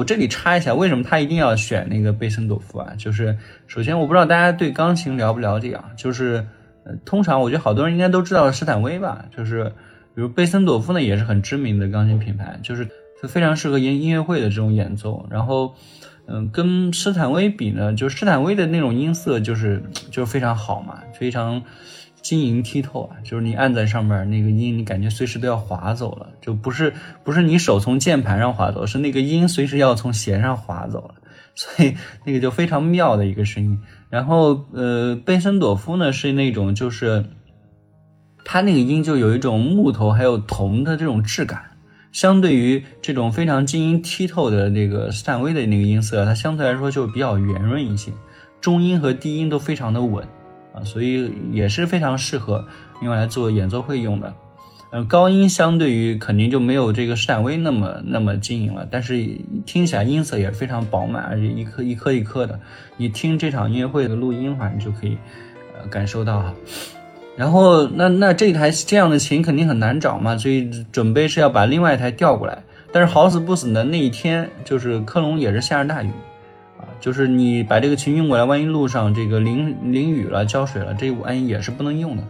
[0.03, 2.93] 我这里插一下，为什么他一定要选那个贝森朵夫啊？
[2.99, 3.39] 就是
[3.69, 5.91] 首先，我不知道大家对钢琴了不了解啊？
[5.97, 6.45] 就是，
[6.85, 9.25] 呃，通常我觉得好多人应该都知道斯坦威吧？
[9.37, 9.73] 就是，
[10.13, 12.89] 比如贝森朵夫呢，也是很知名的钢琴品牌，就是
[13.29, 15.25] 非常适合音音乐会的这种演奏。
[15.31, 15.73] 然后，
[16.27, 19.81] 嗯，跟斯坦威比呢，就施坦威的那种音色，就是
[20.11, 21.63] 就是非常好嘛，非常。
[22.23, 26.95] 晶莹剔透啊，就是你按在上面那个音，你感觉随时都要滑走了，就不是
[27.25, 31.15] 不是你手从键盘上滑走，是那个音随时要从弦上滑走了，
[31.55, 33.79] 所以那个就非常妙的一个声音。
[34.09, 37.25] 然后呃，贝森朵夫呢是那种就是，
[38.45, 41.63] 它那个音就有一种木头还有铜的这种质感，
[42.13, 48.13] 相对于这种非常晶莹剔透的那个斯坦威的那个音色，它相对来说就比较圆润一些，
[48.61, 50.25] 中音和低音都非常的稳。
[50.75, 52.65] 啊，所以也是非常适合
[53.03, 54.33] 用来做演奏会用的。
[54.95, 59.27] 嗯，高音相对于肯定就没有这个施坦威那么那么晶莹了，但是
[59.65, 62.61] 听起来音色也是非常饱满，而且一颗一颗一颗的。
[62.99, 65.17] 你听这场音乐会的录音的话，你就可以
[65.81, 66.55] 呃感受到哈。
[67.35, 72.63] 然后那那这台这样的琴肯定很难找嘛，所以准备是要把另外一台调过来。
[72.93, 76.11] 但是好死不死的那一天，就是科隆也是下着大雨，
[77.03, 82.23] 就是你把这个琴运过来，万一路上这个淋淋雨了、浇水了，这万一也是不能用的。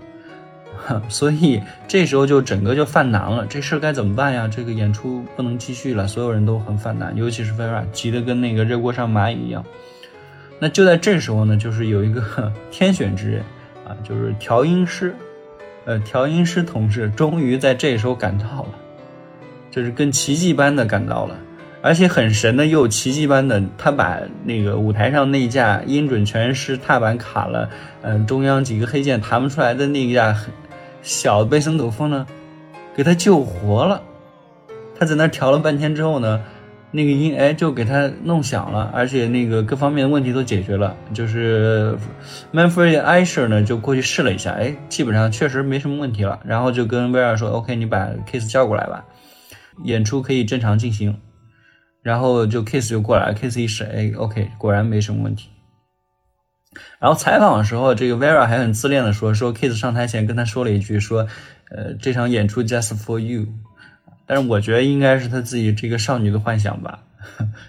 [1.11, 4.49] 所以这时候就整个就犯难了，这事儿该怎么办呀？
[4.49, 9.63] 这个演出不能继续了，所有人都很犯难，尤其是 Vera 急得跟那个热锅上蚂蚁一样。
[10.59, 13.43] 那就在这时候呢，就是有一个 天选之人
[13.87, 15.15] 啊，就是调音师，
[15.85, 18.75] 呃，调音师同志终于在这时候赶到了，
[19.71, 21.37] 就是跟奇迹般的赶到了，
[21.83, 27.69] 而且很神的又奇迹般的，他把那个舞台上那架音准全失、踏板卡了，
[28.03, 30.37] 嗯，中央几个黑键弹不出来的那架。
[31.03, 32.25] 小贝森朵夫呢，
[32.95, 34.01] 给他救活了。
[34.97, 36.41] 他在那调了半天之后呢，
[36.93, 40.97] 那个音哎就给他弄响了，而且那个各方面的问题都解决了。
[41.13, 41.97] 就是
[42.53, 46.39] Manfred Isher 呢就过去试了一下，哎，基本上确实没什么问题了。
[46.45, 49.05] 然后就跟威尔说：“OK，你把 Kiss 叫过来吧，
[49.83, 51.19] 演出可以正常进行。”
[52.03, 55.49] 然后就 Kiss 就过来了，Kiss 一试，哎，OK，果然没什么问题。
[56.99, 61.29] 然后采访的时候，这个 Vera 还很自恋的说：“说 Kiss 上台前跟他说了一句，说，
[61.71, 63.47] 呃，这场演出 just for you。”
[64.27, 67.01] 但是我觉得应该是他自己这个少女的幻想吧。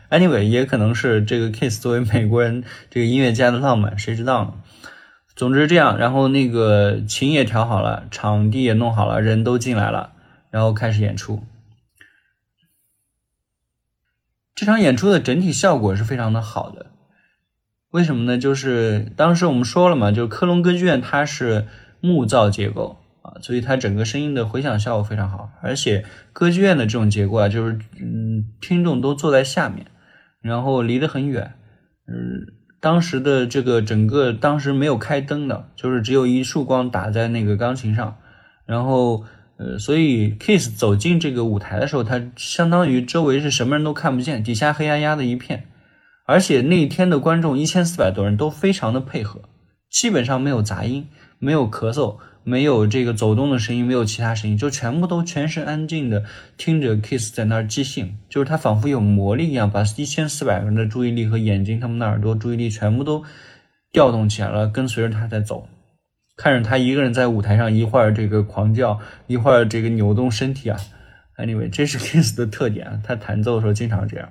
[0.10, 4.54] Anyway，也可能是这个 Kiss 作为美国人这个音乐家的浪漫，谁知道呢？
[5.36, 10.12] 总之这样，然后那个琴也调好了，场地也弄好了，人都进来了，
[10.50, 11.44] 然后开始演出。
[14.56, 16.88] 这场演出的整体效果是非常的好的。
[17.92, 18.38] 为什么呢？
[18.38, 21.68] 就是当时我们说了嘛，就是科隆歌剧院它是
[22.02, 25.50] 木造结构啊，所以它整个声音的回响效果非常好。
[25.62, 29.86] 而且歌剧院的这种结构啊，就是嗯，听众都坐在下面，
[30.42, 31.54] 然后离得很远。
[32.08, 32.48] 嗯，
[32.80, 38.18] 当时的这个整个当时没有开灯的，就是只有一束光打在那个钢琴上，
[38.66, 39.24] 然后
[39.58, 45.66] 呃，所以 Kiss 走进这个舞台的时候，他相当于周围是什么人都看不见，底下黑压压的一片。
[46.26, 49.42] 而且那一天的观众一千四百多人都非常的配合，
[49.90, 56.24] 基本上没有杂音，没有咳嗽，没有这个走动的声音，没有其他声音，就全部都全神安静的
[56.56, 63.22] 听着 Kiss 在那儿即兴，就是他仿佛有魔力一样，把一千四百个人的注意力和眼睛、他们的耳朵注意力全部都
[63.92, 65.68] 调动起来了，跟随着他在走，
[66.36, 70.80] 看着他一个人在舞台上一会儿这个狂叫，一会儿这个扭动身体啊
[71.38, 74.30] ，Anyway，这是 Kiss 的特点啊，他弹奏的时候经常这样。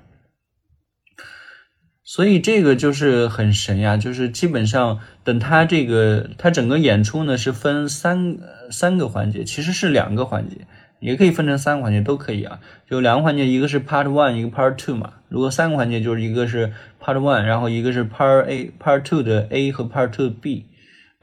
[2.05, 8.37] 所以这个就是很神呀，就是基本上等他这个他整个演出呢是分三
[8.69, 10.67] 三个环节，其实是两个环节，
[10.99, 12.59] 也可以分成三个环节都可以啊。
[12.89, 15.13] 就两个环节，一个是 Part One，一个 Part Two 嘛。
[15.29, 20.65] 如果三个环节，就是一个是 Part One，然后一个是 Part A，Part Two 的 A 和 Part Two B，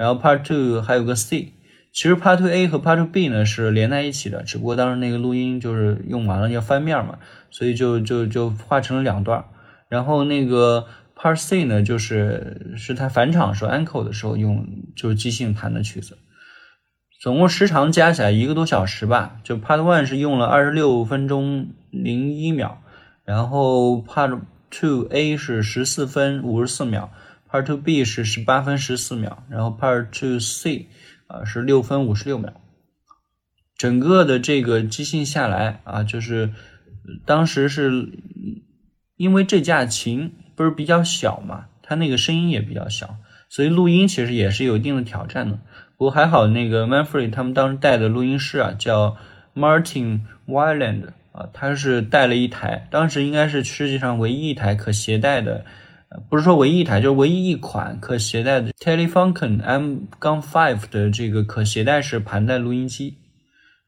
[0.00, 1.52] 然后 Part Two 还有个 C。
[1.92, 7.18] 其实 Part Two A 和 Part Two B 呢是连在一起的，只不过当时那个录音就是用完了要翻面嘛，
[7.50, 9.44] 所以就就就画成了两段。
[9.90, 16.16] 然后那个 Part C 呢，就是是他返场时候 Uncle 的时候用，就是即兴弹的曲子，
[17.20, 19.36] 总共时长加起来一个多小时吧。
[19.44, 22.80] 就 Part One 是用了二十六分钟零一秒，
[23.26, 24.40] 然后 Part
[24.70, 27.12] Two A 是十四分五十四秒
[27.50, 30.88] ，Part Two B 是十八分十四秒，然后 Part Two C
[31.26, 32.52] 啊是六分五十六秒。
[33.76, 36.52] 整个的这个即兴下来啊，就是
[37.26, 38.18] 当时是。
[39.16, 43.18] 因为这架琴不是比较小嘛，它那个声音也比较小，
[43.50, 45.58] 所以录音其实也是有一定的挑战的。
[45.98, 49.18] 不过还好，那个 Manfred 他们当时带的录音师啊，叫
[49.54, 55.66] Martin Wyland 啊，他是带了一台，当时应该是世界上唯一一台可携带的，
[56.28, 63.16] 不是说唯一一台，就是唯一一款可携带的 Telefunken m 杠5的这个可携带式盘带录音机。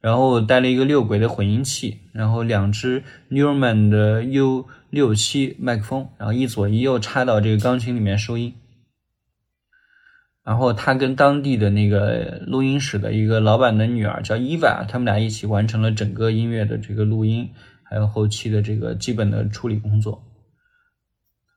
[0.00, 8.52] 然后带了一个六轨的混音器，然后两只 Neumann 的 U 六七麦克风，然后一左一右插到这个钢琴里面收音。
[10.42, 17.48] 然后他跟当地的那个录音室的一个老板的女儿叫 Eva，他们俩一起完成了整个音乐的这个录音，
[17.84, 20.20] 还有后期的这个基本的处理工作。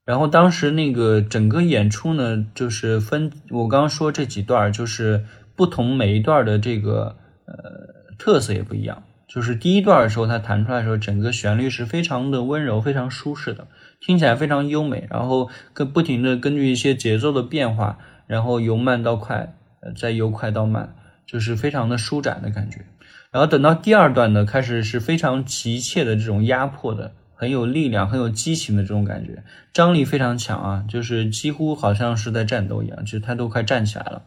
[0.05, 5.25] 然后当时那个整个演出呢，就是分我刚刚说这几段，就是
[5.55, 7.95] 不同每一段的这个呃。
[8.17, 13.67] 特色也不一样，就是第一段的时候，它弹出来的时候，整个旋律是非常的温柔、非常舒适的，
[13.99, 15.05] 听起来非常优美。
[15.11, 19.53] 然后跟不停的根据一些节奏的变化，然后由慢到快，
[19.97, 20.95] 再由快到慢，
[21.27, 22.85] 就是非常的舒展的感觉。
[23.31, 34.23] 然后等到第二段呢，开始是非常急切的这种压迫的，很有力量、很有激情的这种感觉，张力非常强啊，就是几乎好像是在战斗一样，就是他都快站起来了。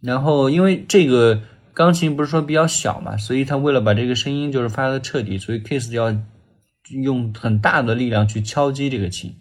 [0.00, 1.42] 然后因为这个。
[1.76, 6.16] 钢琴不是说比较小嘛，所以他为了把这个声音就是发的彻底，所以 Kiss 要
[7.02, 9.34] 用很大的力量去敲击这个琴。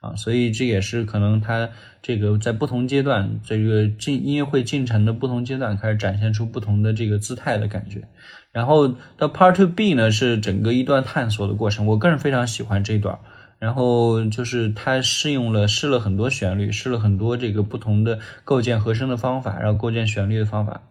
[0.00, 1.70] 啊，所以这也是可能他
[2.02, 8.06] 这个在不同阶段，这个进音乐会进程的不同阶段，开始展现出不同的这个姿态的感觉。
[8.52, 11.86] 然后到 Part Two B 呢，是整个一段探索的过程。
[11.86, 13.18] 我个人非常喜欢这段。
[13.60, 20.82] 然后就是他试用了试了很多旋律，试了很多这个不同的构建和声的方法，然后构建旋律的方法。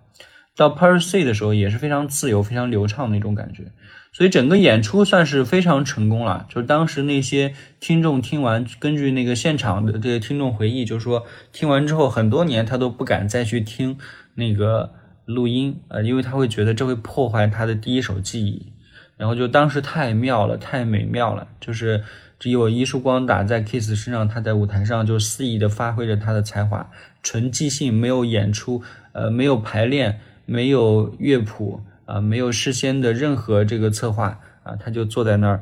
[0.54, 3.72] 到 Part C 的时候也是非常自由、非常流畅的一种感觉。
[4.12, 6.46] 所以整个演出算是非常成功了。
[6.50, 13.98] 就是当时那些听众听完，根据那个现场的这些听众回忆，就是说听完之后很多年他都不敢再去听
[14.36, 14.92] 那个
[15.28, 18.74] 录音，呃，因为他会觉得这会破坏他的第一手记忆。
[19.16, 22.04] 然后就当时太妙了，太美妙了，就是
[22.40, 26.90] 只有一束光打在 Kiss 身上，他在舞台上就肆意的发挥着他的才华，
[27.22, 31.82] 纯即兴，没有演出，呃，没有排练，没有乐谱。
[32.08, 35.62] 啊，没有事先的任何这个策划啊，他就坐在那儿，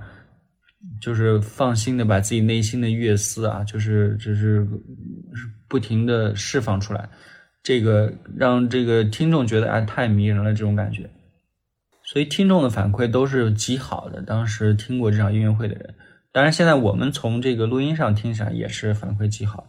[1.01, 4.63] 就是放心的把自己内心的乐思啊，就是就是
[5.67, 7.09] 不停的释放出来，
[7.65, 11.09] 这个让这个听众觉得啊太迷人了这种感觉，
[12.03, 14.21] 所以听众的反馈都是极好的。
[14.21, 15.95] 当时听过这场音乐会的人，
[16.31, 19.65] 当然现在我们从这个录音上听起来也是反馈极好。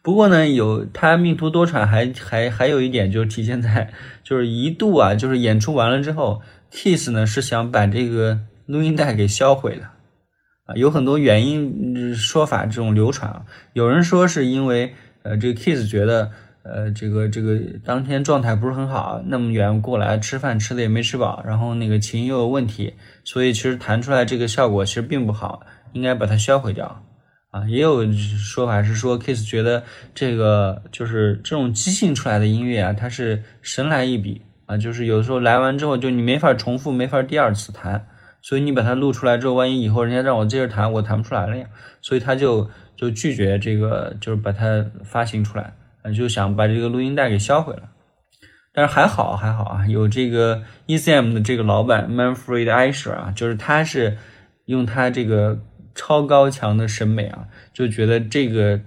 [0.00, 9.84] 不过呢，有他命途多舛，还还还有一点就是体现在，就是一度啊，就是演出完了之后，Kiss 呢是想把这个录音带给销毁的，
[10.66, 16.30] 啊，有很多原因说法这种流传啊，有人说是因为呃这个 Kiss 觉得
[16.64, 25.60] 呃这个这个当天状态不是很好，那么远过来吃饭吃的也没吃饱，然后那个琴又有问题，所以其实弹出来这个效果其实并不好，
[25.92, 27.02] 应该把它销毁掉。
[27.50, 38.08] 啊，也有说法是说，Kiss 觉得这个就是这种即兴出来的音乐啊，它是神来一笔啊，就是有的时候来完之后，就你没法重复，没法第二次弹，
[38.42, 41.64] 所以你把它录出来之后，万一以后人家让我接着弹，我弹不出来了呀，
[42.02, 45.72] 所以他就就拒绝这个，就是把它发行出来，
[46.12, 47.90] 就想把这个录音带给销毁了。
[48.72, 54.18] 但是还好还好啊，有这个 ECM 的这个老板 Manfred Eicher 啊，就是他是
[54.66, 55.60] 用他这个。
[55.96, 58.80] 超高强的审美啊，就觉得这个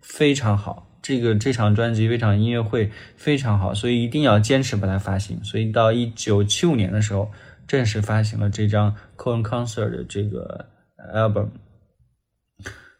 [0.00, 5.44] 非常好，这个这场专辑、这场音乐会非常好，所以一定要坚持把它发行。
[5.44, 7.30] 所以到一九七五年的时候，
[7.66, 10.70] 正式发行了这张《c o n Concert》的这个
[11.14, 11.48] album。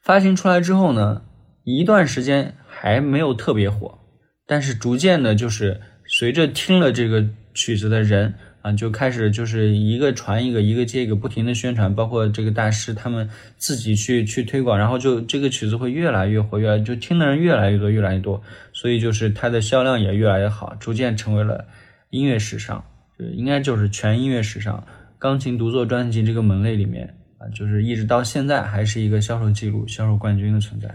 [0.02, 1.22] 发行出来之后呢，
[1.62, 2.54] 一段时间
[2.85, 3.99] 还没有特别火，
[4.47, 8.35] 但是逐渐的，就是随着听了这个曲子的人。
[8.61, 13.28] 啊，就开始就是一个传一个，一个接一个，不停的宣传，包括这个大师他们
[13.59, 21.66] 自己去去推广，然后就这个曲子会越来越火，越来就听的人越来越多，越来越多，所以就是它的销量也越来越好，逐渐成为了
[22.09, 22.82] 音乐史上，
[23.18, 24.82] 就应该就是全音乐史上
[25.18, 30.89] 钢琴独奏专辑这个门类里面啊，就是一直到现在还是一个销售记录、销售冠军的存在。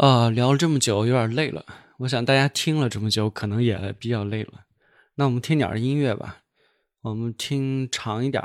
[0.00, 1.62] 啊，聊了这么久，有点累了。
[1.98, 4.62] 我想大家听了这么久，可能也比较累了。
[5.16, 6.38] 那我们听点音乐吧。
[7.02, 8.42] 我们听长一点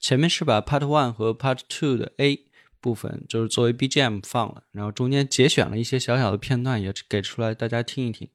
[0.00, 2.38] 前面是把 Part One 和 Part Two 的 A
[2.80, 8.26] 部分，就是作为 BGM 放了，然后中间节选了一些小小的片段，也给出来大家听一听。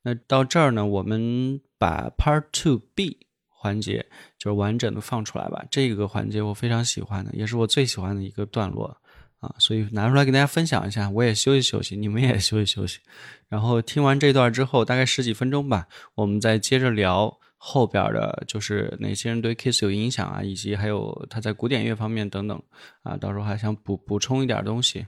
[0.00, 4.06] 那到这儿呢，我们把 Part Two B 环节
[4.38, 5.66] 就是完整的放出来吧。
[5.70, 8.96] 这个环节我非常喜欢的，也是我最喜欢的一个段落。
[9.40, 13.00] 啊，所以拿出来跟大家分享一下，我也休息休息，你们也休息休息。
[13.48, 22.62] 然后听完这段之后，大概十几分钟吧，我们再接着聊后边的，就是哪些人对 Kiss 有影响啊，以及还有他在古典乐方面等等
[23.02, 25.06] 啊，到时候还想补补充一点东西，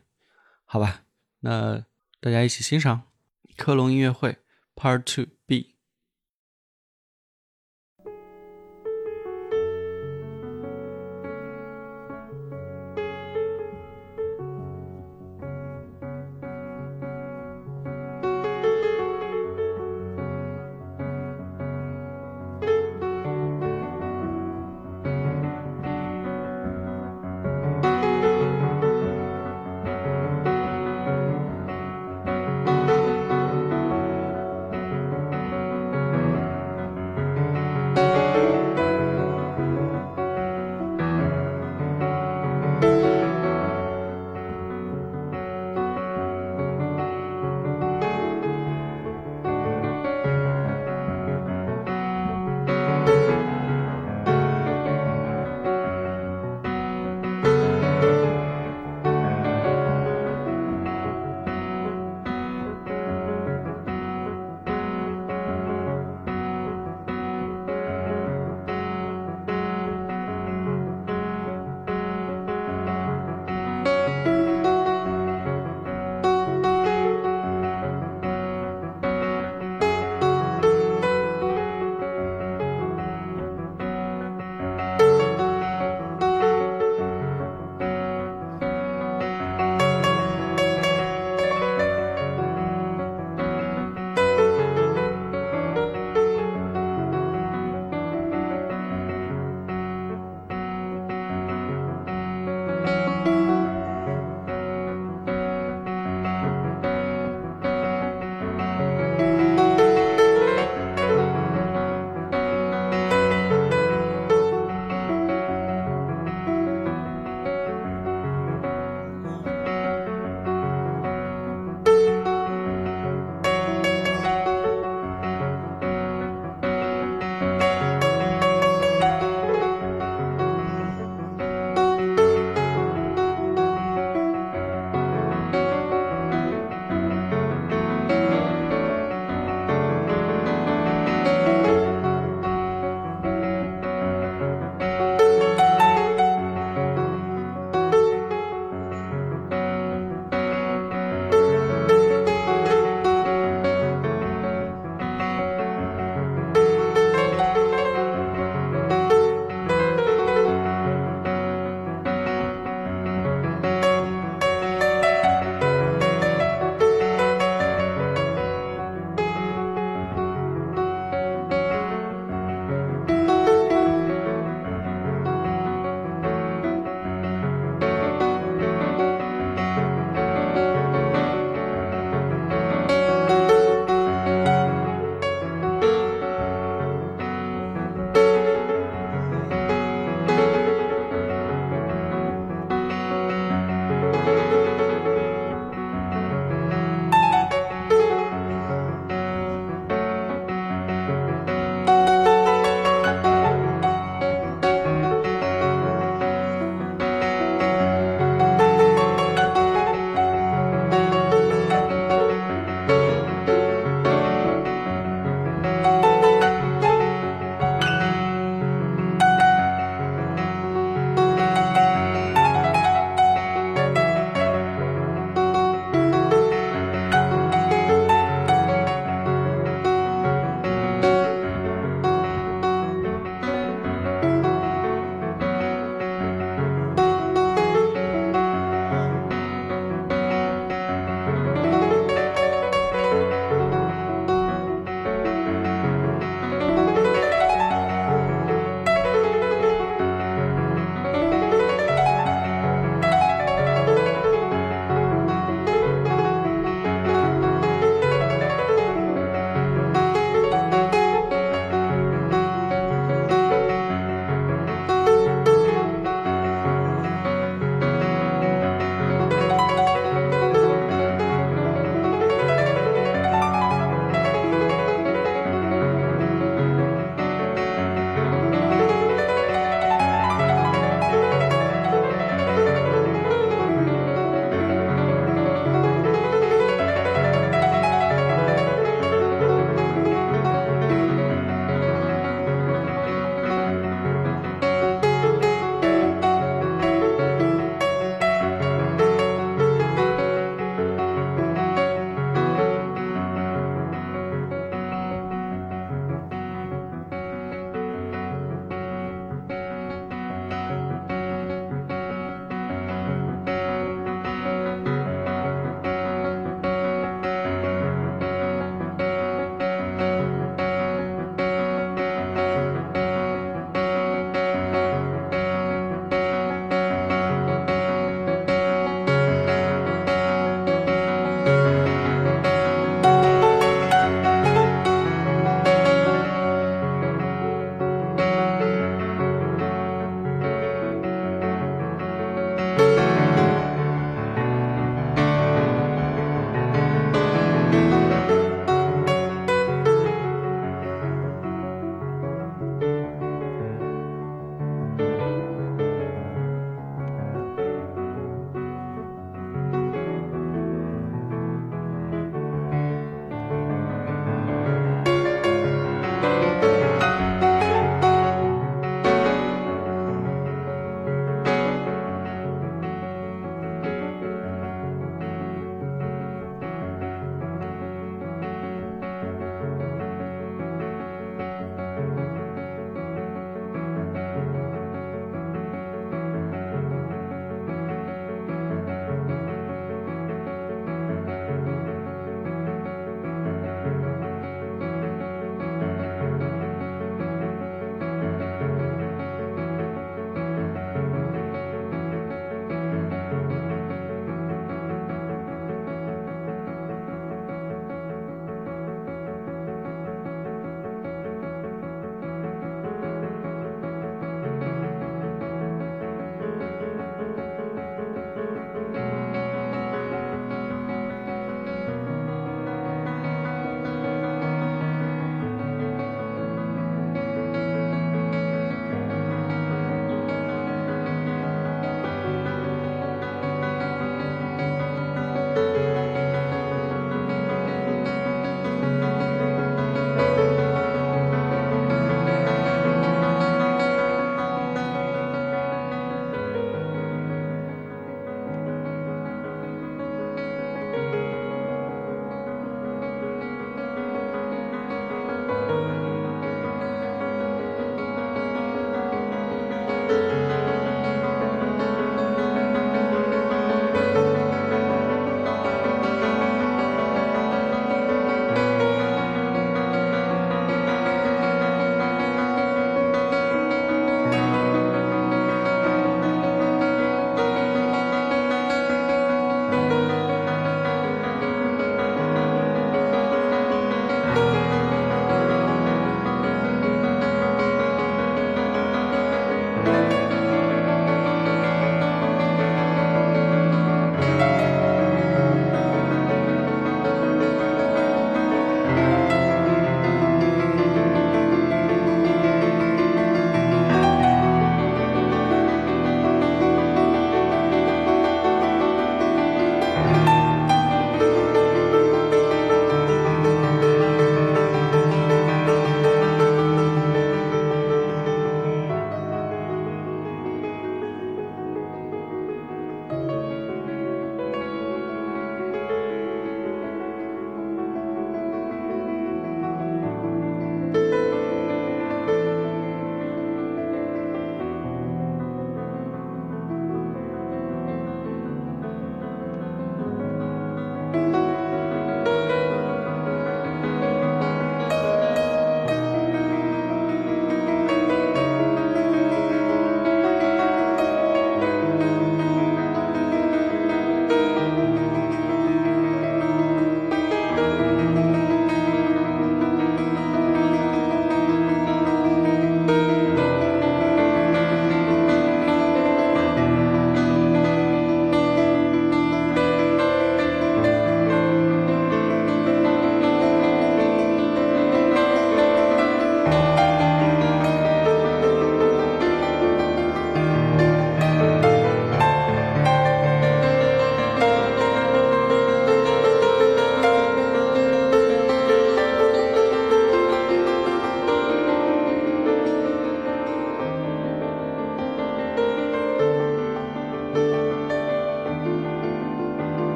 [0.65, 1.03] 好吧？
[1.41, 1.85] 那
[2.21, 3.03] 大家一起欣赏
[3.57, 4.39] 科隆音乐会
[4.75, 5.27] Part Two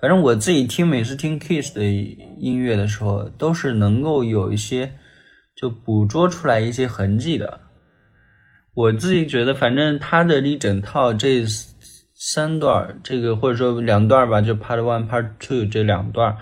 [0.00, 4.90] 反正我自己听，每次听 Kiss 的音乐的时候，都是能够有一些
[5.54, 7.60] 就捕捉出来一些痕迹的。
[8.72, 11.44] 我自己觉得，反正他的一整套这
[12.14, 16.34] 三段，这个或者说两段吧，就 Part One、Part Two 这两段，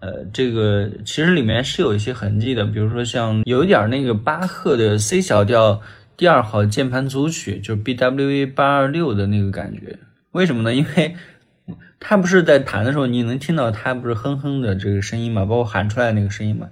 [0.00, 5.82] 呃，这个其实里面是有一些痕迹的，比如说像有一点那个巴赫的 C 小调
[6.16, 9.98] 第二号键盘组曲，就是 BWV 八二六的那个感觉。
[10.30, 10.74] 为什么呢？
[10.74, 11.14] 因为
[12.04, 16.68] 他不是在弹的时候，你能听到他不是哼哼的这个声音嘛，包括喊出来那个声音嘛，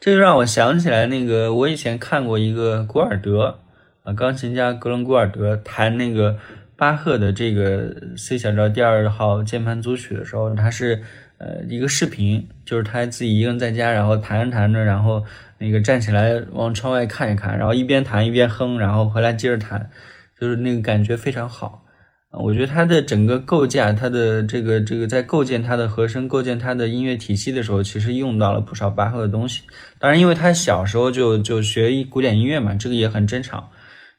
[0.00, 3.60] 这就让我想起来那个我以前看过一个古尔德。
[4.02, 6.38] 啊，钢琴家格伦古尔德弹那个
[6.74, 11.02] 巴赫的这个 C 小调第二号键盘组曲的时候，他是
[11.36, 15.22] 呃一个视频，就是他自己一个人在家，然后弹着弹着，然后
[15.58, 19.90] 那个站起来往窗外看一看，然后一边弹一边哼，然后回来接着弹，
[20.40, 21.79] 就是那个感觉非常好。
[22.32, 29.62] 我觉得他的整个构架，他的这个这个在构建他的和声、构建他的音乐体系的时候，其实用到了不少巴赫的东西。
[29.98, 33.68] 当然，因为他小时候就就学古典音乐嘛，这个也很正常。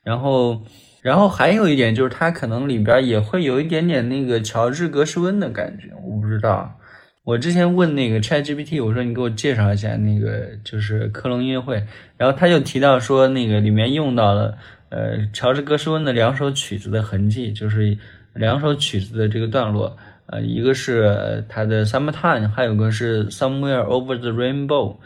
[0.04, 0.62] 然后，
[1.02, 6.78] 然后还有一点就是，他可能里边也会有一点点那个乔治格什温的感觉，我不知道。
[7.24, 11.82] 我之前问那个 ChatGPT，我说你给我介绍一下那个就是科隆音乐会，
[12.18, 14.58] 然后他就提到说那个里面用到了
[14.92, 17.98] 呃乔治格什温的两首曲子的痕迹，就是
[18.34, 19.98] 两首曲子的这个段落，
[20.28, 24.98] 呃，一个是他的 Summertime，还有个是 Somewhere Over the Rainbow，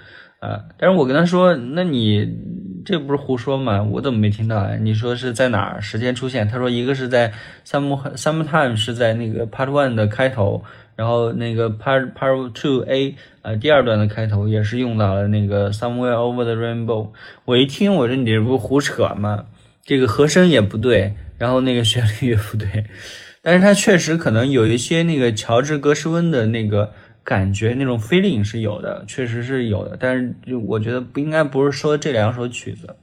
[0.42, 2.36] 啊，但是我跟他说，那你。
[2.88, 3.82] 这不是胡说吗？
[3.82, 4.76] 我怎么没听到啊？
[4.80, 6.48] 你说是在哪儿时间出现？
[6.48, 7.34] 他说一个是在
[7.66, 10.64] Sum Summertime 是在那个 part one 的开头，
[10.96, 17.10] 然后那个 part part two a 啊第二段的开头也是用到了那个 somewhere over the rainbow。
[17.46, 19.46] 我一听，我说你这不胡扯吗？
[19.86, 22.86] 这个和声也不对，然后那个旋律也不对，
[23.42, 26.92] 但是它确实可能有一些那个乔治格什温的那个。
[27.26, 32.96] 感觉那种 feeling 是有的，确实是有的，但是就我觉得不应该不是说这两首曲子。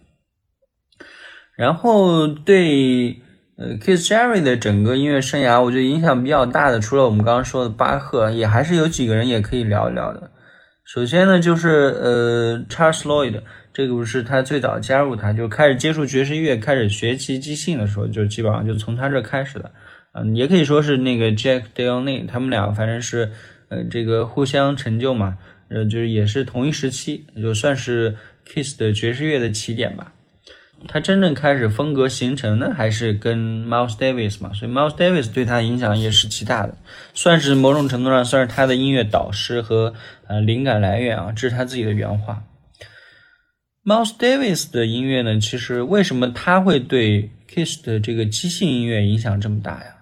[1.57, 3.21] 然后对
[3.57, 10.31] 呃 Keith Jarrett 的整个音乐生涯，我觉得影响比较大的，除了我们刚刚说的巴赫，也还是有几个人也可以聊一聊的。
[10.85, 11.69] 首先呢，就是
[12.01, 13.41] 呃 Charles Lloyd，
[13.73, 19.71] 这个不是他最早加入他，就开始接触爵士乐，开始学习即兴的时候，就基本上就从他这开始的。
[20.13, 23.31] 嗯，也可以说是那个 Jack Delaney，他们俩反正是。
[23.69, 25.39] 呃，这个互相成就嘛，
[25.71, 28.15] 呃，就是也是同一时期，就算是
[28.47, 30.13] Kiss 的爵士乐的起点吧。
[30.87, 36.77] 他真正开始风格形成的还是跟 Miles Davis 嘛，所以 Miles Davis 对他影响也是极大的，
[37.15, 39.95] 算是某种程度上算是他的音乐导师和
[40.27, 42.43] 呃灵感来源啊，这是他自己的原话。
[43.85, 49.97] Miles Davis 的音乐呢，其实为什么他会对 Kiss 的这个即兴音乐影响这么大呀？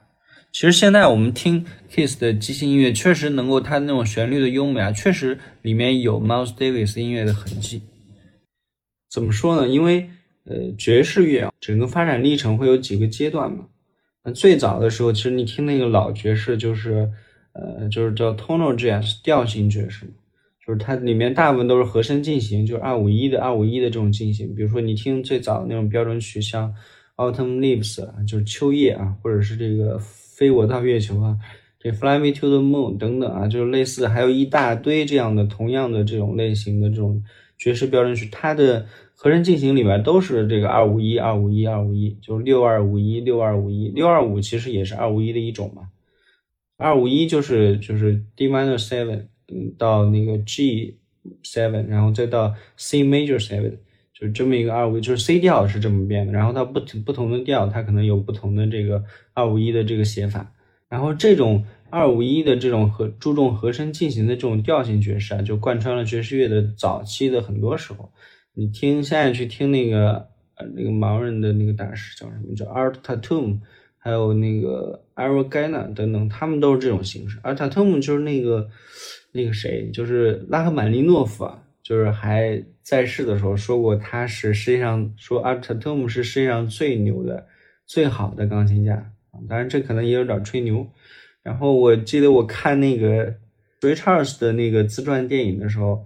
[0.52, 7.80] 其实现在我们听 Kiss 的即兴音乐，确实能够它那种旋律的优美啊，确实里面有 Miles Davis 音乐的痕迹。
[9.10, 9.66] 怎么说呢？
[9.66, 10.10] 因为
[10.44, 13.64] 呃爵士乐啊，整个发展历程会有几个阶段嘛。
[14.22, 17.08] 那最早的时候，其实你听那个老爵士，就是
[17.54, 20.04] 呃就是叫 tonal jazz 调性爵士，
[20.66, 24.54] 就是它里面大部分都是和声进行，就是二五一的二五一的这种进行。
[24.54, 26.74] 比如说你听最早那种标准曲，像
[27.16, 30.00] Autumn Leaves 就是秋叶啊，或者是这个。
[30.40, 31.36] 飞我到月球啊，
[31.78, 37.22] 这 Fly Me to the Moon 等等啊，就是类似，还有一大堆这样的同样的这种类型的这种
[37.58, 45.90] 爵士标准曲，它的和声进行里面都是这个二五一二五一二五一，就是六二五一六二五一六二五其实也是二五一的一种嘛，
[46.78, 49.26] 二五一就是就是 D minor seven
[49.78, 50.98] 到那个 G
[51.42, 53.78] seven，然后再到 C major seven，
[54.12, 59.04] 就是这么一个二五，就是 C 调是这么变的，然后它不同不同的调，它可能有不同的这个。
[59.32, 60.52] 二五一的这个写法，
[60.88, 68.10] 然后这种二五一的这种和注重和声进行的这种调性爵士啊，就贯穿了爵士乐的早期的很多时候。
[68.52, 73.60] 你听现在去听那个呃那个盲人的那个大师叫什么叫 Art Tatum，
[73.96, 77.38] 还有那个 a r o g a n a 等等，他们都是这种形式。
[77.38, 78.68] Art Tatum 就是那个
[79.32, 87.46] 那个谁，就是拉赫曼尼诺夫啊，就是还在世的时候说过，他是世界上说 Art Tatum 是世界上最牛的、
[87.86, 89.12] 最好的钢琴家。
[89.48, 90.86] 当然，这可能也有点吹牛。
[91.42, 93.32] 然后我记得我看那个
[93.80, 96.04] Ray Charles 的那个自传电影的时候，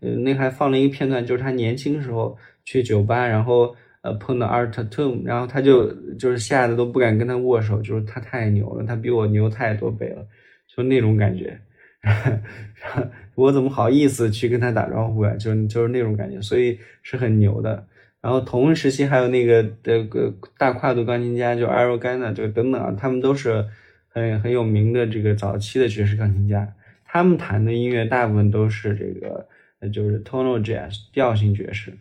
[0.00, 10.24] 呃，那还放了一个片段，就是他年轻时候去酒吧，然后呃碰到 Art Tatum，然后他就就是吓得都不敢跟他握手，就是他太牛了，他比我牛太多倍了，
[10.68, 11.58] 就那种感觉。
[13.34, 15.34] 我怎么好意思去跟他打招呼呀？
[15.36, 17.86] 就就是那种感觉，所以是很牛的。
[18.20, 23.64] 然后同时期还有那个的个大跨度钢琴家，就 a r o g a n a 就等等啊，他们都是
[24.08, 26.74] 很很有名的这个早期的爵士钢琴家。
[27.04, 29.48] 他们弹的音乐大部分都是这个，
[29.90, 31.96] 就是 tonal jazz 调性爵士。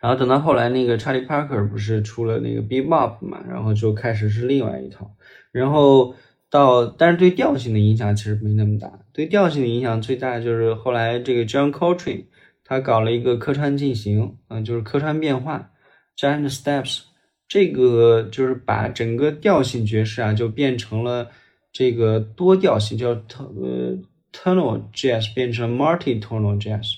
[0.00, 5.12] 然后等到后来，那个查理·帕克不是出了那个 bebop 嘛，然后就开始是另外一套。
[5.50, 6.14] 然后
[6.50, 8.90] 到，但是对调性的影响其实没那么大。
[9.12, 12.24] 对调性的影响最大就是后来这个 John Coltrane
[12.64, 15.70] 他搞了一个客串进行，嗯，就是客串变化
[16.16, 17.00] giant steps，
[17.46, 21.30] 这个就是把整个调性爵士啊就变成了
[21.72, 23.98] 这个多调性，叫呃
[24.32, 26.94] tonal jazz 变成 multi-tonal jazz。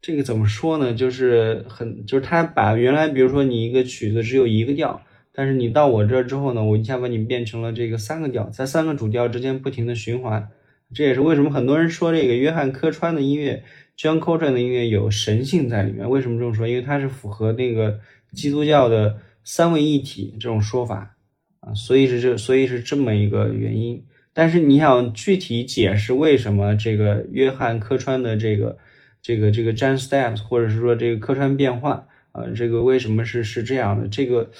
[0.00, 0.94] 这个怎么说呢？
[0.94, 5.02] 就是很，就是他把原来，比如说你一个曲子只有一个调，
[5.38, 10.48] 但是你到我这之后呢，我一下把你变成了这个三个调，在三个主调之间不停的循环。
[10.92, 13.62] 这也是为什么很多人说这个约翰科川的音乐
[13.96, 16.10] ，John Coltrane 的音乐有神性在里面。
[16.10, 16.66] 为什么这么说？
[16.66, 18.00] 因为它是符合那个
[18.32, 21.14] 基督教的三位一体这种说法
[21.60, 24.04] 啊，所以是这，所以是这么一个原因。
[24.32, 28.78] 但是你想具体解释为什么这个约翰科川的这个。
[29.20, 34.08] 这个这个 Jan Steps，或者是说这个客串变换啊，这个为什么是是这样的？
[34.08, 34.50] 这个，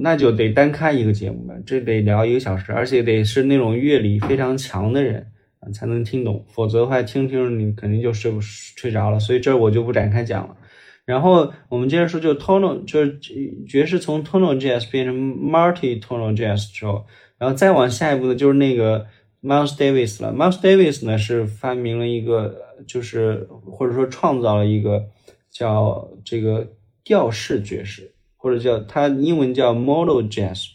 [0.00, 5.26] 那就得单开一个节目了，这得聊一个小时，而且得是那种乐理非常强的人
[5.60, 9.18] 啊才能听懂，否则的话听听你肯定就睡不睡着了。
[9.18, 10.56] 所以这我就不展开讲了。
[11.04, 13.18] 然后我们接着说，就 tonal，就是
[13.66, 17.06] 爵士从 tonal jazz 变成 multi tonal jazz 之后，
[17.38, 19.06] 然后再往下一步呢，就是那个。
[19.40, 25.06] Miles Davis 了，Miles Davis 呢是发明了一个，就是或者说创造了一个
[25.48, 26.72] 叫这个
[27.04, 28.12] 调式爵士，
[28.48, 30.70] 或者叫它英文叫 Modal Jazz。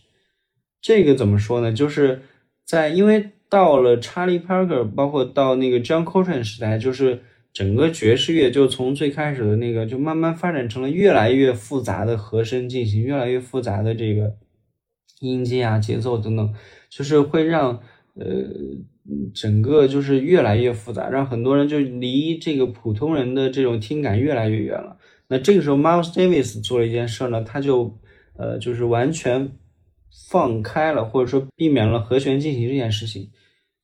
[0.79, 1.73] 这个怎么说呢？
[1.73, 2.21] 就是
[2.63, 7.21] 在因为到了 Charlie Parker，包括到那个 John Coltrane 时代，就是
[7.51, 14.35] 整个爵士乐就从最开始的那个就慢慢发展成了越来越复杂的和声进行，越来越复杂的这个
[15.19, 16.53] 音阶啊、节奏等等，
[16.89, 17.81] 就是会让。
[18.15, 18.23] 呃，
[19.33, 24.97] 整个就是越来越复杂，让很多人就离这个普通人的这种听感越来越远了。
[25.33, 27.97] 那这个时候，Miles Davis 做了一件事呢，他就
[28.37, 29.51] 呃，就是完全
[30.29, 33.31] 放开了，或者说避免了和弦进行这件事情。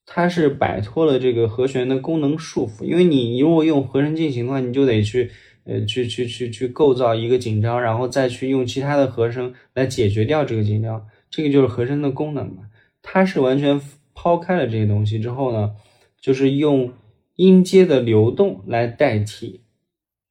[0.06, 5.32] 他是摆脱了这个和弦的功能束缚，因为你如果用和声进行的话，你就得去
[5.64, 11.08] 呃，去去去去构造一个紧张，然后再去用其他的和声来解决掉这个紧张。
[11.32, 12.70] 这个就是和声的功能嘛，
[13.02, 13.82] 它是完全。
[14.22, 15.72] 抛开了这些东西之后呢，
[16.20, 16.92] 就是用
[17.38, 19.62] 音阶的流动来代替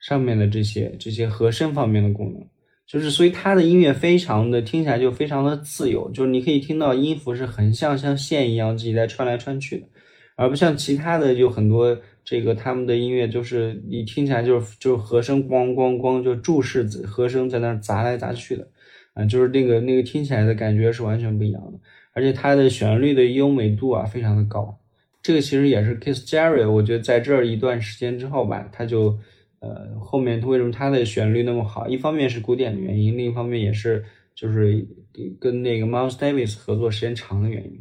[0.09, 2.43] 上面的这些这些和声方面的功能，
[2.87, 9.87] 就是所以它的音乐非常的听起来就非常的自由，就是你可以听到音符是横向像线一样自己在穿来穿去的，
[10.37, 11.95] 而不像其他的有很多
[12.25, 18.67] 这个他们的音乐就是你听起来就是就是和声咣咣咣就注视和声在那砸来砸去的，
[19.13, 21.79] 啊，就是那个那个听起来的感觉是完全不一样的。
[22.15, 24.77] 而且它的旋律的优美度啊，非常的高。
[25.23, 29.17] 这个其实也是 Kiss Jerry，我觉得在这一段时间之后吧，他就，
[29.61, 31.89] 呃，后面他为什么他的旋律那么好？
[31.89, 34.05] 一方面是古典的原因，另一方面也是
[34.35, 34.87] 就是
[35.41, 37.81] 跟那个 Miles Davis 合作时间长的原因。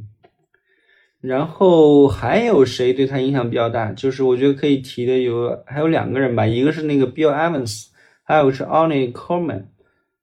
[1.19, 3.91] 然后还有谁对他影响比较大？
[3.91, 7.87] 就是我觉得可以提的有还有两个人吧，一个是那个 Bill Evans，
[8.23, 9.65] 还有是 Ornette Coleman。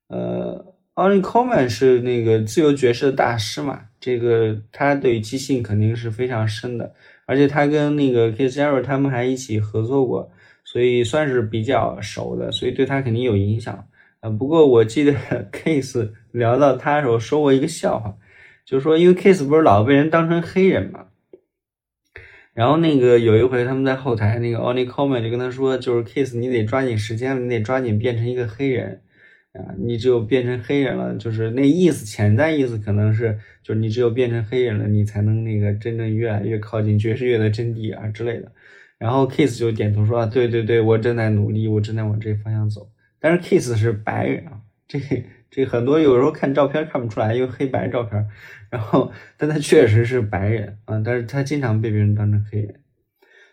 [0.09, 0.65] 呃
[0.95, 3.81] ，Ornette Coleman 是那个自由爵士的大师嘛。
[3.99, 6.95] 这个他对即兴肯定是非常深的，
[7.27, 10.31] 而且他跟那个 Keith Jarrett 他们还一起合作过，
[10.75, 13.87] 所以算是比较熟的，所以对他肯定有影响。
[14.19, 15.13] 呃，不过我记得
[15.53, 18.17] Keith 聊到他的时候说过一个笑话，
[18.65, 21.07] 就是说因为 Keith 不是老被人当成黑人嘛，
[22.55, 29.01] 然后那个有一回他们在后台，那个 Oni Coleman 就跟他说，就是 Keith 你得抓紧时间了，你得抓紧变成一个黑人。
[29.53, 38.51] 啊，你只有变成黑人了，就是那意思，潜在意思可能是，就是你只有变成黑人了，你才能那个真正越来越靠近爵士乐的真谛啊之类的。
[38.99, 42.89] 然后 Kiss 就点头说啊，对对对，我正在努力，我正在往这方向走。
[43.21, 44.99] 但是 Kiss 是白人啊，这
[45.51, 48.27] 这很多有时候看照片看不出来，因为黑白照片。
[48.71, 52.75] 然后，但他确实是白人啊，但是他经常被别人当成黑人。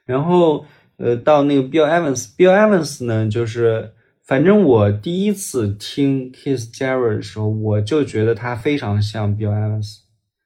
[0.06, 0.66] 然后，
[0.98, 3.92] 呃，到那个 Bill Evans，Bill Evans 呢，就是。
[4.24, 9.98] 反正我第一次听 Kiss Jarrett 的时候，我就觉得他非常像 Bill Evans，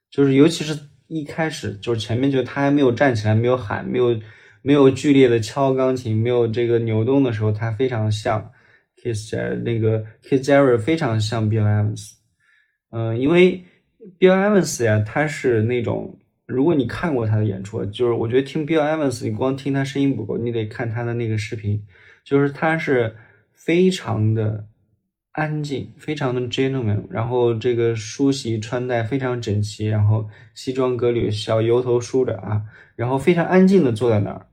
[0.09, 0.75] 就是尤其是
[1.07, 4.19] 一开始，就是前面就他还没有站起来，没有喊，没有
[4.65, 8.51] 没有剧烈的敲钢琴，没有这个扭动的时候，它非常像
[8.97, 12.13] ，Kiss Jarrett，那个 Kiss Jarrett 非常像 Bill Evans。
[12.89, 13.63] 嗯，因为
[14.19, 16.17] Bill Evans 呀，他是那种，
[16.47, 21.85] 如果你看过他的演出，就是我觉得听 Bill Evans，你光听他声音不够，你得看他的那个视频，
[22.23, 23.15] 就是他是。
[23.57, 24.67] 非常的
[25.31, 32.61] 安静，非常的 gentleman，然后这个梳洗穿戴非常整齐，然后西装革履，小油头梳着啊，
[32.95, 34.45] 然后非常安静的坐在那儿，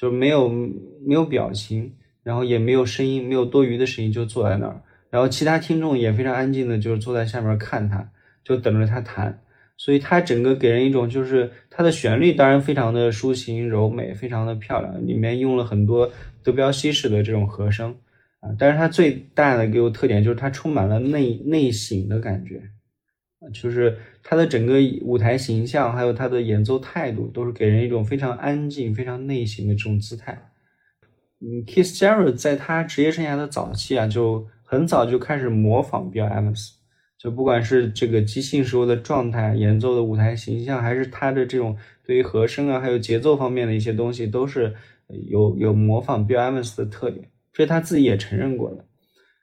[0.00, 4.80] 就没有没有表情，然后也没有声音，没有多余的声音，就坐在那儿。
[5.10, 8.10] 然后其他听众也非常安静的，就是坐在下面看他，
[8.42, 9.42] 就等着他弹。
[9.76, 16.10] 所以他整个给人一种就是他的旋律当然非常的抒情柔美，非常的漂亮，里面用了很多
[16.42, 17.94] 德彪西式的这种和声
[18.40, 18.48] 啊。
[18.58, 22.62] 但是它最大的给我特点就是它充满了内内省的感觉，
[23.52, 30.50] 就是他的整个舞台形象还有他的演奏态度都是给人一种非常安静、非常内省的这种姿态。
[31.40, 36.72] 嗯，Keith Jarrett 在他职业生涯的早期啊，就很早就开始模仿 Bill Evans。
[37.16, 44.74] 就不管是这个即兴时候的状态、演奏的舞台形象，还是他的这种对于和声啊，还有节奏方面的一些东西，都是
[45.28, 48.84] 有有模仿 Bill Evans 的特点，这是他自己也承认过的。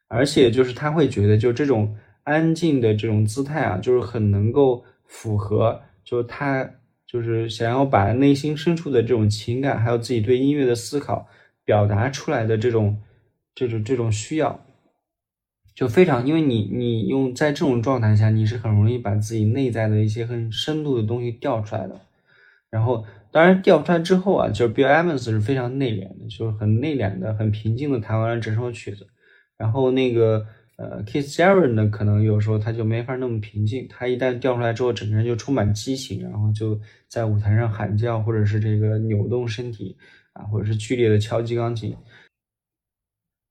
[0.08, 1.96] 而且就是他会觉得，就这种
[2.28, 6.70] 安静的这种姿态啊，就是很能够符合，就是他
[7.06, 11.26] 就是想要把内心深处的这种情感，还有自己对音乐的思考
[11.64, 13.02] 表达出来的这种
[13.56, 14.60] 这种这种需要。
[15.74, 22.02] 就非常，因为你你用在这种状态下，你是很容易把自己内在的一些很深度的东西调出来的。
[22.70, 29.08] 然后，当然调出来之后啊，就是 Bill Evans 是非常内敛的，就是很内敛的、很平静的弹完了整首曲子。
[29.56, 30.46] 然后那个
[30.78, 39.98] 呃，Kiss Jarrett 呢，可能有时候他就没法那么平静，他一旦调出来之后，整个人就充满激情，然后就在舞台上喊叫，或者是这个扭动身体
[40.34, 41.96] 啊，或者是剧烈的敲击钢琴。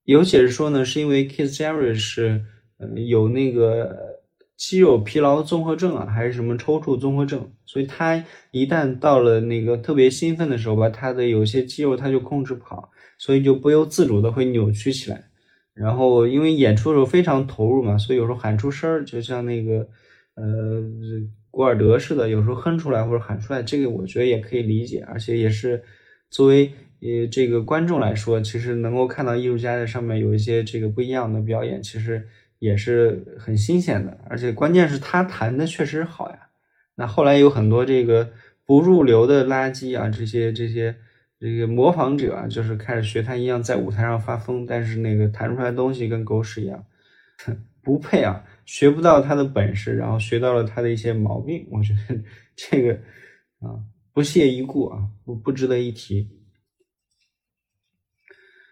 [0.05, 2.45] 有解释说呢，是因为 Kiss Jarrett 是
[2.77, 4.21] 呃有那个
[4.55, 15.29] 肌肉疲劳综合症啊，还是什么抽搐综合症，所以他一旦到了那个特别兴奋的时候吧，他的有些肌肉他就控制不好，所以就不由自主的会扭曲起来。
[15.79, 19.87] 然后因为演出的时候非常投入嘛，所以有时候喊出声儿，就像那个
[20.35, 20.83] 呃
[21.51, 25.83] 古尔德似的，有时候哼出来或者喊出来，这个我觉得也可以理解，而且也是
[26.29, 26.71] 作为。
[26.99, 32.27] 呃，这个观众来说，其实能够看到艺术家在上面有一些这个不一样的表演，其实
[32.57, 34.17] 也是很新鲜的。
[34.27, 36.39] 而且关键是他弹的确实好呀。
[36.95, 38.31] 那后来有很多这个
[38.65, 40.95] 不入流的垃圾啊，这些这些
[41.39, 46.83] 这个模仿者啊，就是开始学他一样在舞台上发疯，但是那个弹出来的东西跟狗屎一样，
[47.83, 51.67] 不配啊，学不到他的本事，然后学到了他的一些毛病。
[51.69, 52.19] 我觉得
[52.55, 52.93] 这个
[53.59, 53.77] 啊，
[54.13, 56.27] 不屑一顾啊，不不值得一提。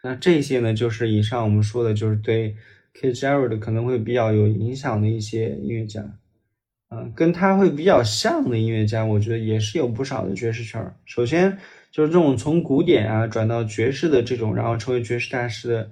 [0.03, 2.55] 那这些呢，就是以上我们说的，就是对
[2.93, 6.01] Keith Jarrett 可能会比较有影响的一些音乐家，
[6.89, 10.95] 嗯，跟他会比较像的音乐家，我觉得也是有不少的爵士圈。
[11.05, 11.57] 首先
[11.95, 15.91] 就是这种从古典啊转到爵士的这种，然后成为爵士大师的，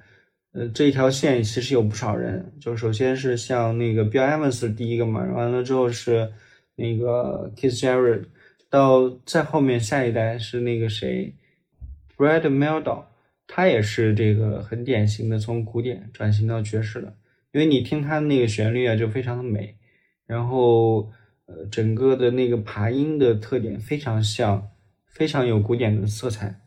[0.51, 2.51] 呃，这一条线其实有不少人。
[2.59, 6.29] 就首先是像那个 Bill Evans 第一个嘛，完了之后是
[6.75, 8.25] 那个 Keith Jarrett，
[8.69, 11.33] 到再后面下一代是那个谁
[12.17, 13.05] ，Brad m e l d o。
[13.47, 17.15] 他也是这个很典型的从古典转型到爵士的，
[17.53, 19.77] 因为你听他那个旋律啊，就非常的美，
[20.27, 21.09] 然后
[21.45, 24.67] 呃，整个的那个爬音的特点非常像，
[25.13, 26.59] 非常有古典的色彩。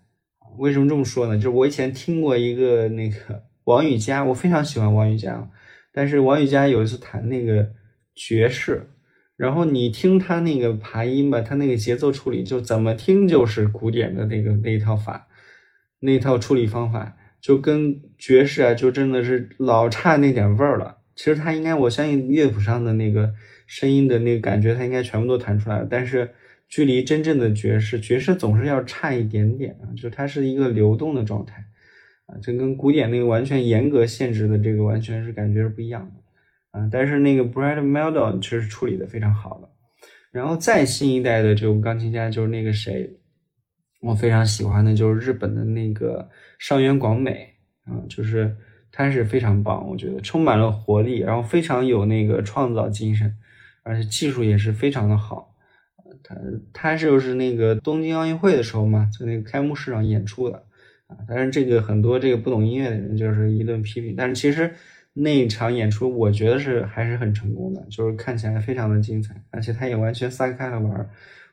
[0.59, 1.36] 为什么这么说呢？
[1.36, 5.51] 就是我以前听过一个那个王羽佳，我非常喜欢王羽佳，
[5.93, 7.73] 但是王羽佳有一次弹那个
[8.14, 8.89] 爵士，
[9.36, 15.28] 然后你听他那个爬音吧，他那个节奏处理就怎么听就是古典的那个那一套法。
[16.01, 20.98] 那套处理方法就跟爵士啊，就真的是老差那点味儿了。
[21.14, 23.32] 其实他应该，我相信乐谱上的那个
[23.66, 25.89] 声音的那个感觉，他应该全部都弹出来了。
[25.90, 26.35] 但是
[26.68, 31.64] 距离真正的爵士，爵士总是要差一点点啊，就它是一个流动的状态
[32.26, 36.88] 啊，这跟古典那个完全严格限制的这个完全是感觉是不一样的啊。
[36.90, 39.68] 但是那个 Brad Meldon 确实处理的非常好的。
[40.32, 43.18] 然后再新一代的这种钢琴家就是那个谁。
[44.02, 46.28] 我非常喜欢的就是日本的那个
[46.59, 47.55] 上原广美
[47.86, 48.55] 啊，就是
[48.93, 53.34] 他是非常棒，我觉得充满了活力，然后非常有那个创造精神，
[53.82, 55.56] 而且技术也是非常的好。
[56.28, 56.36] 他
[56.73, 60.65] 他就是那个东京奥运会的时候嘛，在那个开幕式上演出的
[61.07, 61.16] 啊。
[61.28, 64.73] 但是这个很多这个不懂音乐的人就是一顿批评，但是其实
[65.12, 71.09] 那一场演出我觉得是还是很成功的，就是看起来非常的精彩，而且他也完全撒开了玩。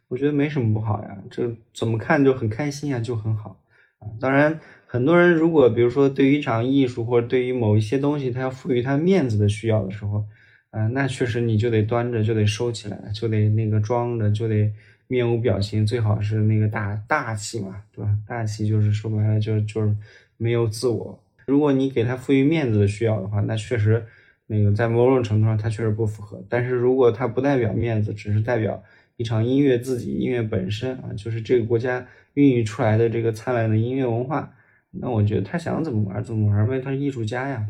[0.09, 3.59] 我觉得没什么不好呀，这怎么看就很开心呀，就很好
[3.99, 4.09] 啊。
[4.19, 10.25] 当然，很多人如果比如说对于一场艺术或者对于某一些东西，他要赋予他面子的需要的时候，
[10.73, 14.73] 啊，那确实你就得端着，就得收起来，就得那个装着，就得
[15.07, 18.17] 面无表情，最好是那个大大气嘛，对吧？
[18.27, 19.95] 大气就是说白了就就是
[20.37, 21.23] 没有自我。
[21.45, 24.03] 如果你给他赋予面子的需要的话，那确实
[24.47, 26.43] 那个在某种程度上他确实不符合。
[26.49, 28.83] 但是如果他不代表面子，只是代表。
[29.15, 34.55] 一场音乐自己音乐本身啊，就是这个国家孕育出来的这个灿烂的音乐文化。
[34.89, 37.67] 那我觉得他想怎么玩怎么玩呗，他是艺术家呀。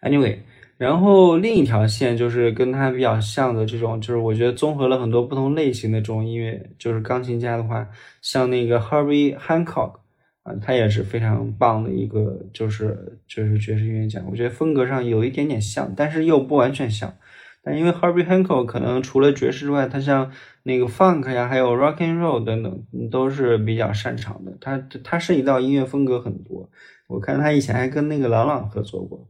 [0.00, 0.38] Anyway，
[0.80, 7.86] 然后另一条线就是跟他比较像的这种，就是我觉得综合了很多不同类型的这种音乐，就是钢琴家的话，
[8.22, 9.96] 像那个 Herbie Hancock
[10.42, 14.22] 啊，他也是非常棒的一个，就是就是爵士音乐家。
[14.30, 17.12] 我觉得风格上有一点点像，但是又不完全像。
[17.62, 20.32] 但因为 Herbie Hancock 可能除了爵士之外，他像
[20.62, 24.56] 那个 Funk 呀，还有 Rock and Roll 等等，都是比较擅长的。
[24.58, 26.70] 他他涉及到音乐风格很多。
[27.06, 29.28] 我看他以前还跟那个郎朗合作过。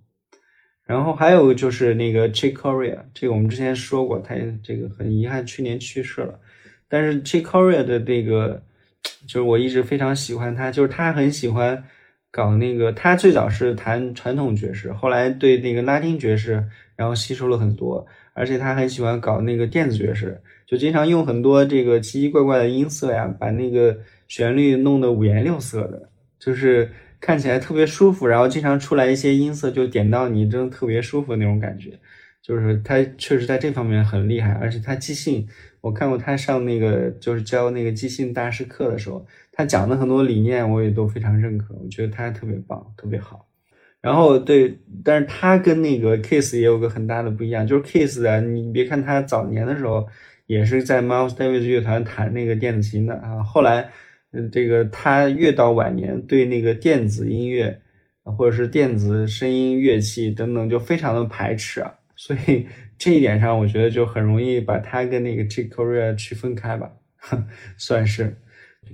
[0.91, 6.37] 然后还有就是那个 Chick Corea，这个我们之前说过，他这个很遗憾去年去世了。
[6.89, 8.61] 但是 Chick Corea 的这个，
[9.25, 11.85] 就是我一直非常喜欢他，就是他很喜欢
[12.33, 16.65] 搞那个，他最早是弹传统爵士，后来对那个拉丁爵士，
[16.97, 23.97] 然后吸收了很多，而且他很喜欢搞那个电子爵士，就经常用很多这个奇奇怪怪的音色呀，把那个
[24.27, 26.11] 旋律弄得五颜六色的，
[26.41, 26.91] 就是。
[27.21, 31.99] 看起来特别舒服，然后经常出来一些音色，就点到你，真的特别舒服那种感觉。
[32.43, 35.47] 就是他确实在这方面很厉害，而且他即兴，
[35.83, 43.47] 我看过他上那个就是教那个即兴大师课的时候，他讲的很多理念我也都非常认可，我觉得他特别棒，特别好。
[44.01, 50.09] 然后对，但是他跟那个 Kiss 也有个很大的不一样，就是 Kiss 啊，你别看他早年的时候
[50.47, 53.91] 也是在 Miles Davis 乐团弹那个电子琴的啊，后来。
[54.33, 57.81] 嗯，这个他越到晚年，对那个电子音乐，
[58.23, 61.93] 或者是电子声音乐器等等，就非常的排斥啊。
[62.15, 62.67] 所以
[62.97, 66.93] 这一点上，我觉得就很容易把他跟那个 Chick Corea 区分开吧，
[67.77, 68.37] 算是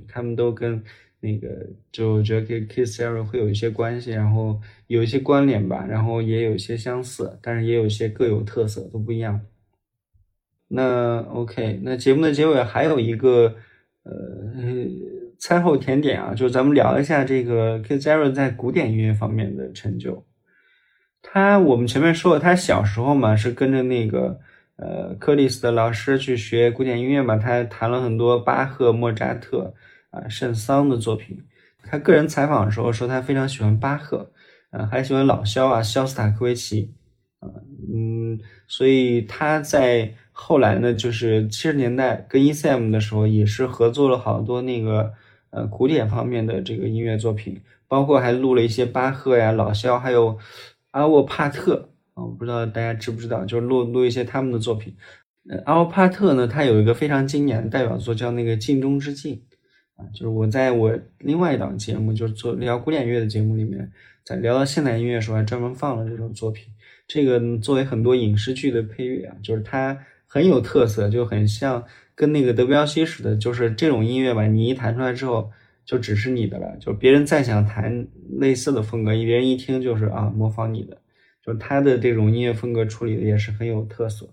[0.09, 0.83] 他们都跟
[1.21, 1.49] 那个
[1.93, 9.39] 就我觉得跟 Kiss Jerry 会有一些关系，然后有一些关联吧，然后也有一些相似，但是也有一些各有特色，都不一样。
[10.69, 13.57] 那 OK，那节目的结尾还有一个
[14.05, 14.15] 呃。
[15.39, 20.25] 餐后甜点啊，就是咱们聊一下这个 k i z a r 在古典音乐方面的成就。
[21.23, 24.39] 他我们前面说了，他小时候嘛是跟着那个
[24.77, 29.75] 呃克里斯的老师去学古典音乐嘛，他弹了很多巴赫、莫扎特
[30.11, 31.43] 啊、圣桑的作品。
[31.83, 34.31] 他个人采访的时候说，他非常喜欢巴赫，
[34.71, 36.95] 啊，还喜欢老肖啊、肖斯塔科维奇
[37.41, 37.51] 啊，
[37.93, 38.39] 嗯，
[38.69, 45.13] 所以他在后来呢，就是七十年代跟 E.C.M 的时候，也是合作了好多那个。
[45.51, 47.59] 呃，古典方面的这个音乐作品，
[47.89, 50.37] 包括还录了一些巴赫呀、老肖，还有
[50.91, 54.95] 阿沃帕特啊，我不知道大家知不知道，就是录录一些他们的作品。
[55.49, 59.35] 呃，阿沃帕特呢，他有一个非常经典的代表作叫那个《镜中之镜》
[60.03, 63.91] 啊，就是我在我另外一档节目，就是做聊古典乐的节目里面，
[64.25, 66.67] 在聊到现代音乐的时候，还专门放了这种作品。
[67.07, 69.97] 这个作为很多影视剧的配乐啊，就是它
[70.27, 71.83] 很有特色，就很像。
[72.17, 75.53] 跟那个德彪西似的，就是这种音乐吧，你一弹出来之后，
[75.85, 76.77] 就只是你的了。
[76.81, 78.09] 就别人再想弹
[78.41, 80.97] 类似的风格，别人一听就是啊，模仿你的。
[81.45, 84.29] 就他的这种音乐风格处理的也是很有特色。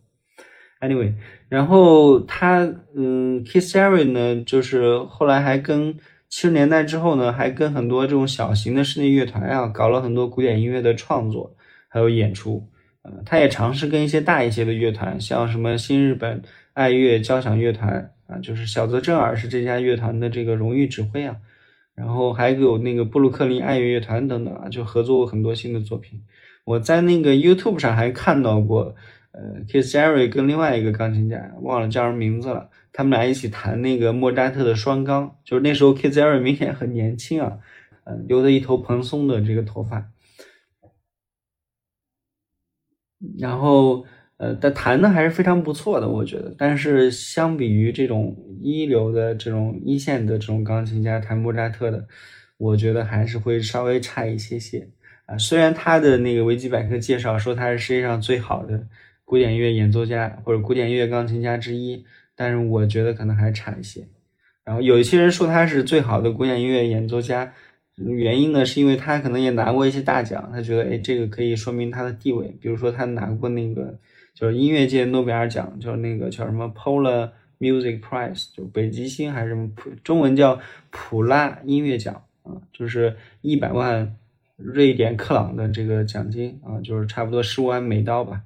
[0.80, 1.14] Anyway，
[1.48, 5.94] 然后他嗯，Keith Jarrett 呢，就是后来还跟
[6.30, 11.56] 七十年代之后呢，还跟很多这种小型的室内乐团啊，搞了很多古典音乐的创作
[11.88, 12.68] 还有演出。
[13.04, 16.42] 呃，他也尝试跟一些大一些的乐团，像什么新日本。
[16.74, 21.38] 爱乐交响乐团啊，就是小泽征尔是这家乐团的这个荣誉指挥啊，
[21.94, 26.24] 然后还有那个布鲁克林爱乐乐团等等啊，就合作过很多新的作品。
[26.66, 28.96] 我在那个 YouTube 上还看到过，
[29.34, 37.60] 呃，Keith Jarrett 跟另外一个钢琴家忘了叫什么名字了，他们俩一起弹那个莫扎特的双钢，就是那时候 Keith Jarrett 明显很年轻啊，
[38.06, 40.10] 呃，留着一头蓬松的这个头发，
[43.38, 44.06] 然后。
[44.38, 46.54] 呃，但弹的还是非常不错的，我觉得。
[46.58, 52.06] 但是相比于这种一流的这种一线的这种钢琴家弹莫扎特的，
[52.58, 54.90] 我觉得还是会稍微差一些些
[55.28, 55.38] 啊。
[55.38, 58.86] 虽然他的那个维基百科介绍说他是世界上最好的
[59.24, 62.04] 古典乐演奏家或者古典音乐钢琴家之一，
[62.36, 64.06] 但是我觉得可能还差一些。
[64.66, 67.54] 然后有一些人说他是最好的古典音乐演奏家，
[67.96, 73.98] 原因呢是因为他可能也拿过一些大奖，他觉得哎这个可以说明他的地位，比如说他拿过那个。
[74.34, 77.30] 就是音乐界诺贝尔奖，就那个叫什么 Polar
[77.60, 84.16] Music Prize，就北极星还是什么普，中文叫普拉音乐奖啊，就是一百万
[84.58, 88.42] 瑞典克朗的这个奖金啊，就是差不多十五万美刀吧。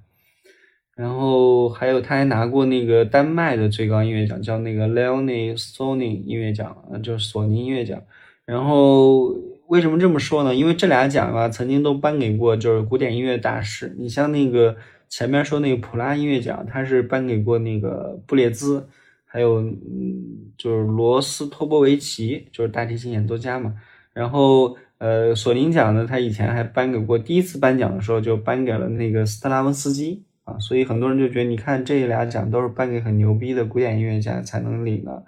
[0.94, 8.02] 然后还有他还拿过那个丹麦的最高音乐奖，叫那个 Leonie Sony 音乐奖啊，就是索尼音乐奖。
[8.46, 9.34] 然后
[9.68, 10.54] 为什么这么说呢？
[10.54, 13.96] 因为这俩奖吧，曾经都颁给过就是古典音乐大师。
[13.98, 14.76] 你像那个。
[15.10, 18.88] 前面说那个普拉音乐奖，他是颁给过那个布列兹，
[19.26, 23.76] 还有嗯，就是罗斯托波维奇，就是大提琴演奏家嘛。
[24.14, 35.24] 然后呃，索林奖呢，他以前还颁给过，第一次颁奖的时候就颁给了那个斯特拉文斯基啊，所以很多人就觉得，你看这俩奖都是颁给很牛逼的古典音乐家才能领的。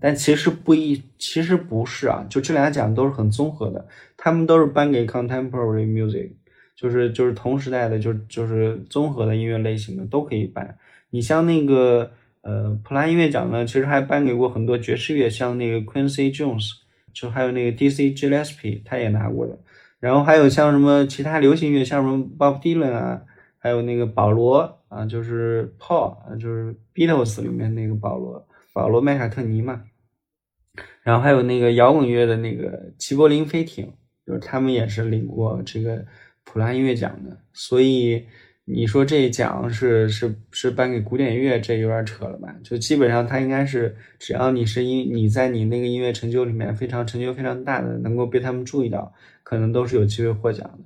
[0.00, 3.86] 但其实不一，其实不是啊，就这俩奖都是很综合的，
[4.16, 6.32] 他们都是颁给 contemporary music，
[6.76, 10.76] 就是就是同时代的，就就是综合的音乐类型的都可以颁。
[11.10, 12.10] 你像那个
[12.42, 16.70] 呃普拉音乐奖呢，其实还颁给过很多爵士乐，像那个 Quincy Jones，
[17.12, 18.12] 就还有那个 D.C.
[18.12, 19.58] Gillespie，他也拿过的。
[20.00, 23.22] 然后还有像什么其他流行乐，像什么 Bob Dylan 啊，
[23.58, 28.46] 还有那个保罗啊，就是 Paul，就是 Beatles 里面那个保罗。
[28.74, 29.84] 保罗·麦卡特尼嘛，
[31.04, 33.92] 然后还有那个摇滚乐的那个齐柏林飞艇，
[34.26, 36.04] 就是他们也是领过这个
[36.44, 37.38] 普拉音乐奖的。
[37.52, 38.26] 所以
[38.64, 42.54] 你说这一奖是是是颁给古典乐，这有点扯了吧？
[42.62, 49.12] 就基本上他应该是，只要你是音你在你那个音乐成就里面非常成就非常大的，能够被他们注意到，
[49.42, 50.84] 可能都是有机会获奖的。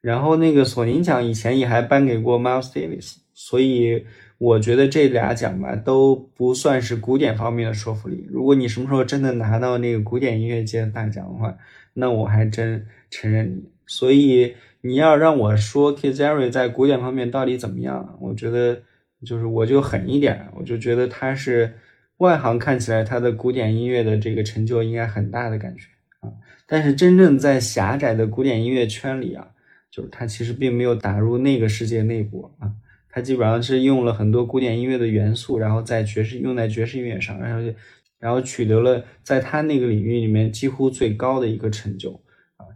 [0.00, 4.06] 然后那个索尼奖以前也还颁给过 Miles Davis，所以。
[4.38, 8.26] 我觉得这俩奖吧都不算是古典方面的说服力。
[8.28, 11.56] 如果你什么时候真的拿到那个古典音乐界的大奖的话，
[11.94, 13.70] 那我还真承认你。
[13.86, 18.82] 所以你要让我说 k i z a r i 在古典方面到底怎么样，我觉得
[19.24, 21.72] 就是我就狠一点，我就觉得他是
[22.18, 25.84] 外行看起来他的古典音乐的这个成就应该很大的感觉
[26.20, 26.30] 啊。
[26.66, 29.46] 但是真正在狭窄的古典音乐圈里啊，
[29.90, 32.72] 就是他其实并没有打入那个世界内部啊。
[33.14, 37.74] 他基本上是用了很多古典音乐的元素，然后在爵士用在爵士音乐上，然后
[38.18, 42.18] 然后取得了在他那个领域里面几乎最高的一个成就，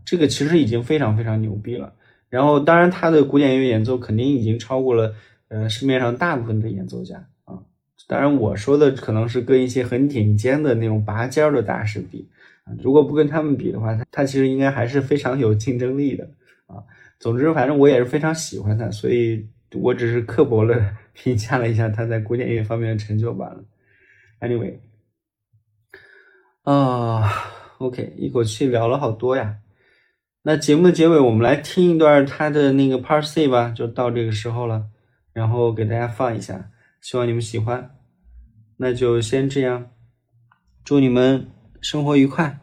[0.06, 1.92] 这个其实已经非常非常牛逼了。
[2.30, 5.14] 然后当然他的古典音乐演奏肯定已经超过了
[5.48, 7.58] 呃市面上大部分的演奏家啊。
[8.06, 12.30] 当然我说的可能是跟一些很顶尖的那种拔尖的大师比
[12.64, 16.24] 啊，如果不跟他们比的话，他他其实应该还是非常有竞争力的
[16.66, 16.82] 啊。
[17.18, 19.46] 总之反正我也是非常喜欢他，所以。
[19.82, 23.62] 我只是刻薄了 评价了一下他在古典音乐方面的成就罢了。
[24.40, 24.76] Anyway，
[26.62, 27.30] 啊
[27.78, 29.56] ，OK，一口气聊了好多呀。
[30.48, 34.84] 那节目的结尾，我们来听一段他的那个 Part C 吧，就到这个时候了，
[35.32, 36.70] 然后给大家放一下，
[37.00, 37.90] 希望你们喜欢。
[38.76, 39.90] 那就先这样，
[40.84, 41.48] 祝你们
[41.80, 42.60] 生活愉快。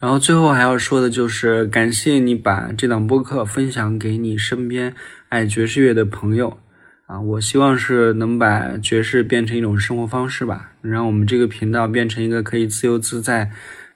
[0.00, 4.94] 然后最后还要说的就是，感谢你把这档播客分享给你身边
[5.28, 6.58] 爱爵士乐的朋友
[7.04, 7.20] 啊！
[7.20, 13.50] 我希望是能把爵士变成一种生活方式吧，让我们这个频道变成一个可以自由自在、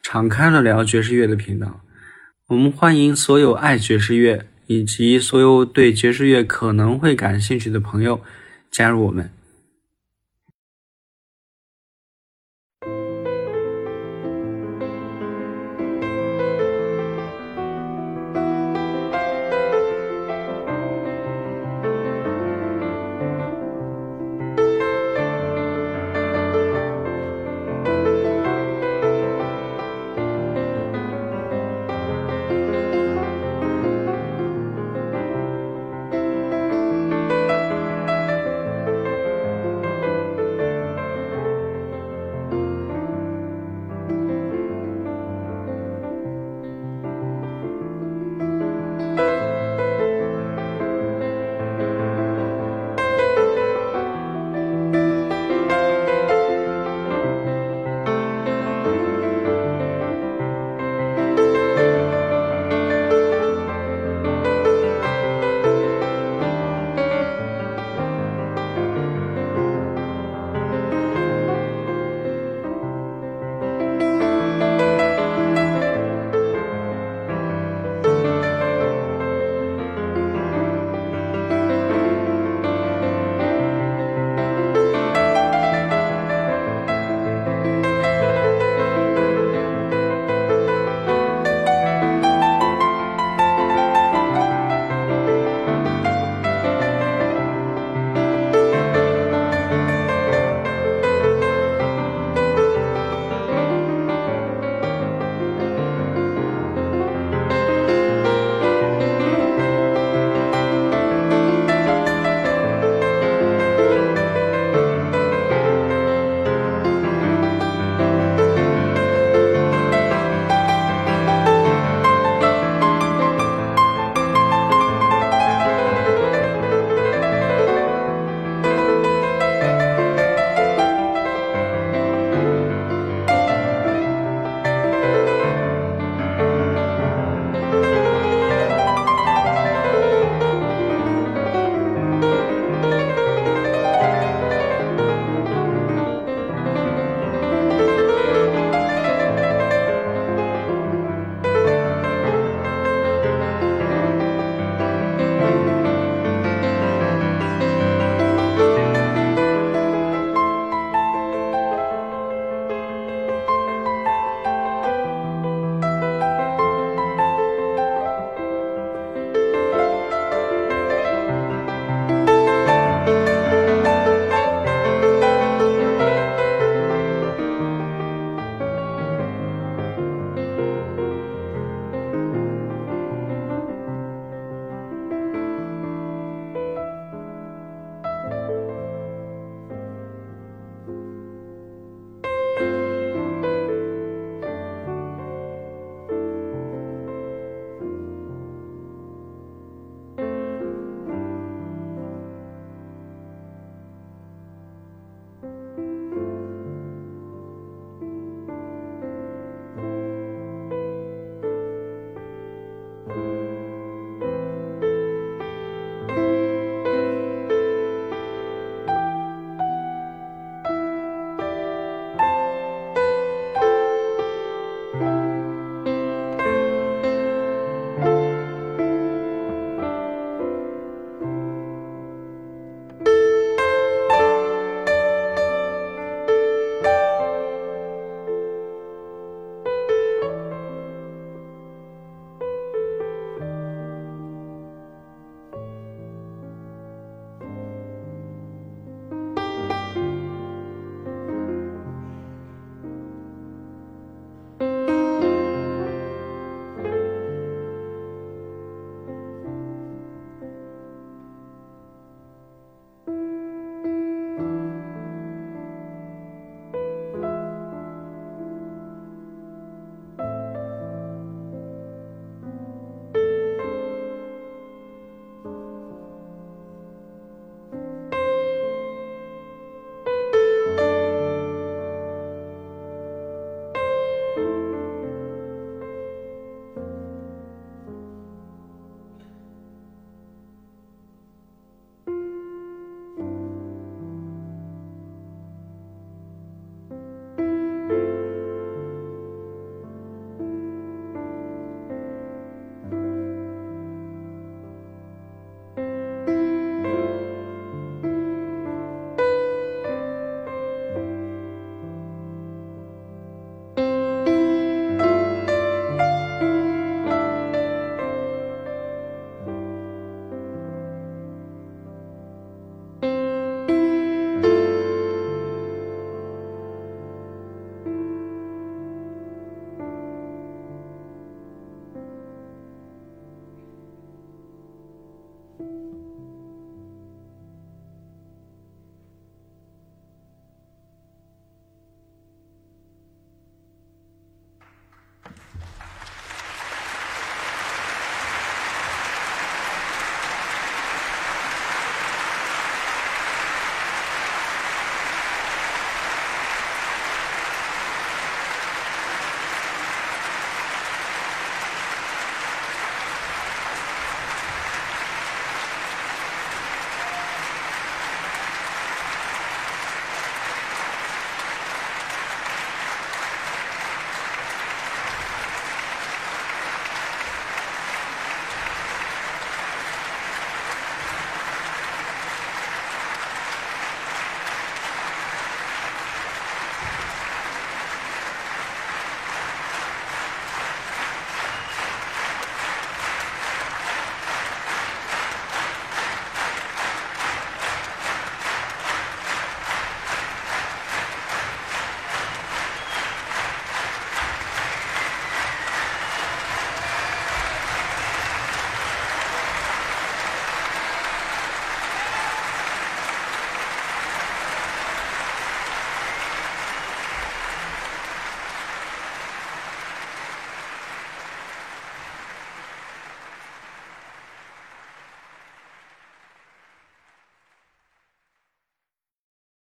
[0.09, 1.81] 敞开了聊爵士乐的频道。
[2.47, 8.21] 我们欢迎所有爱爵士乐以及所有对爵士乐可能会感兴趣的朋友
[8.71, 9.29] 加入我们。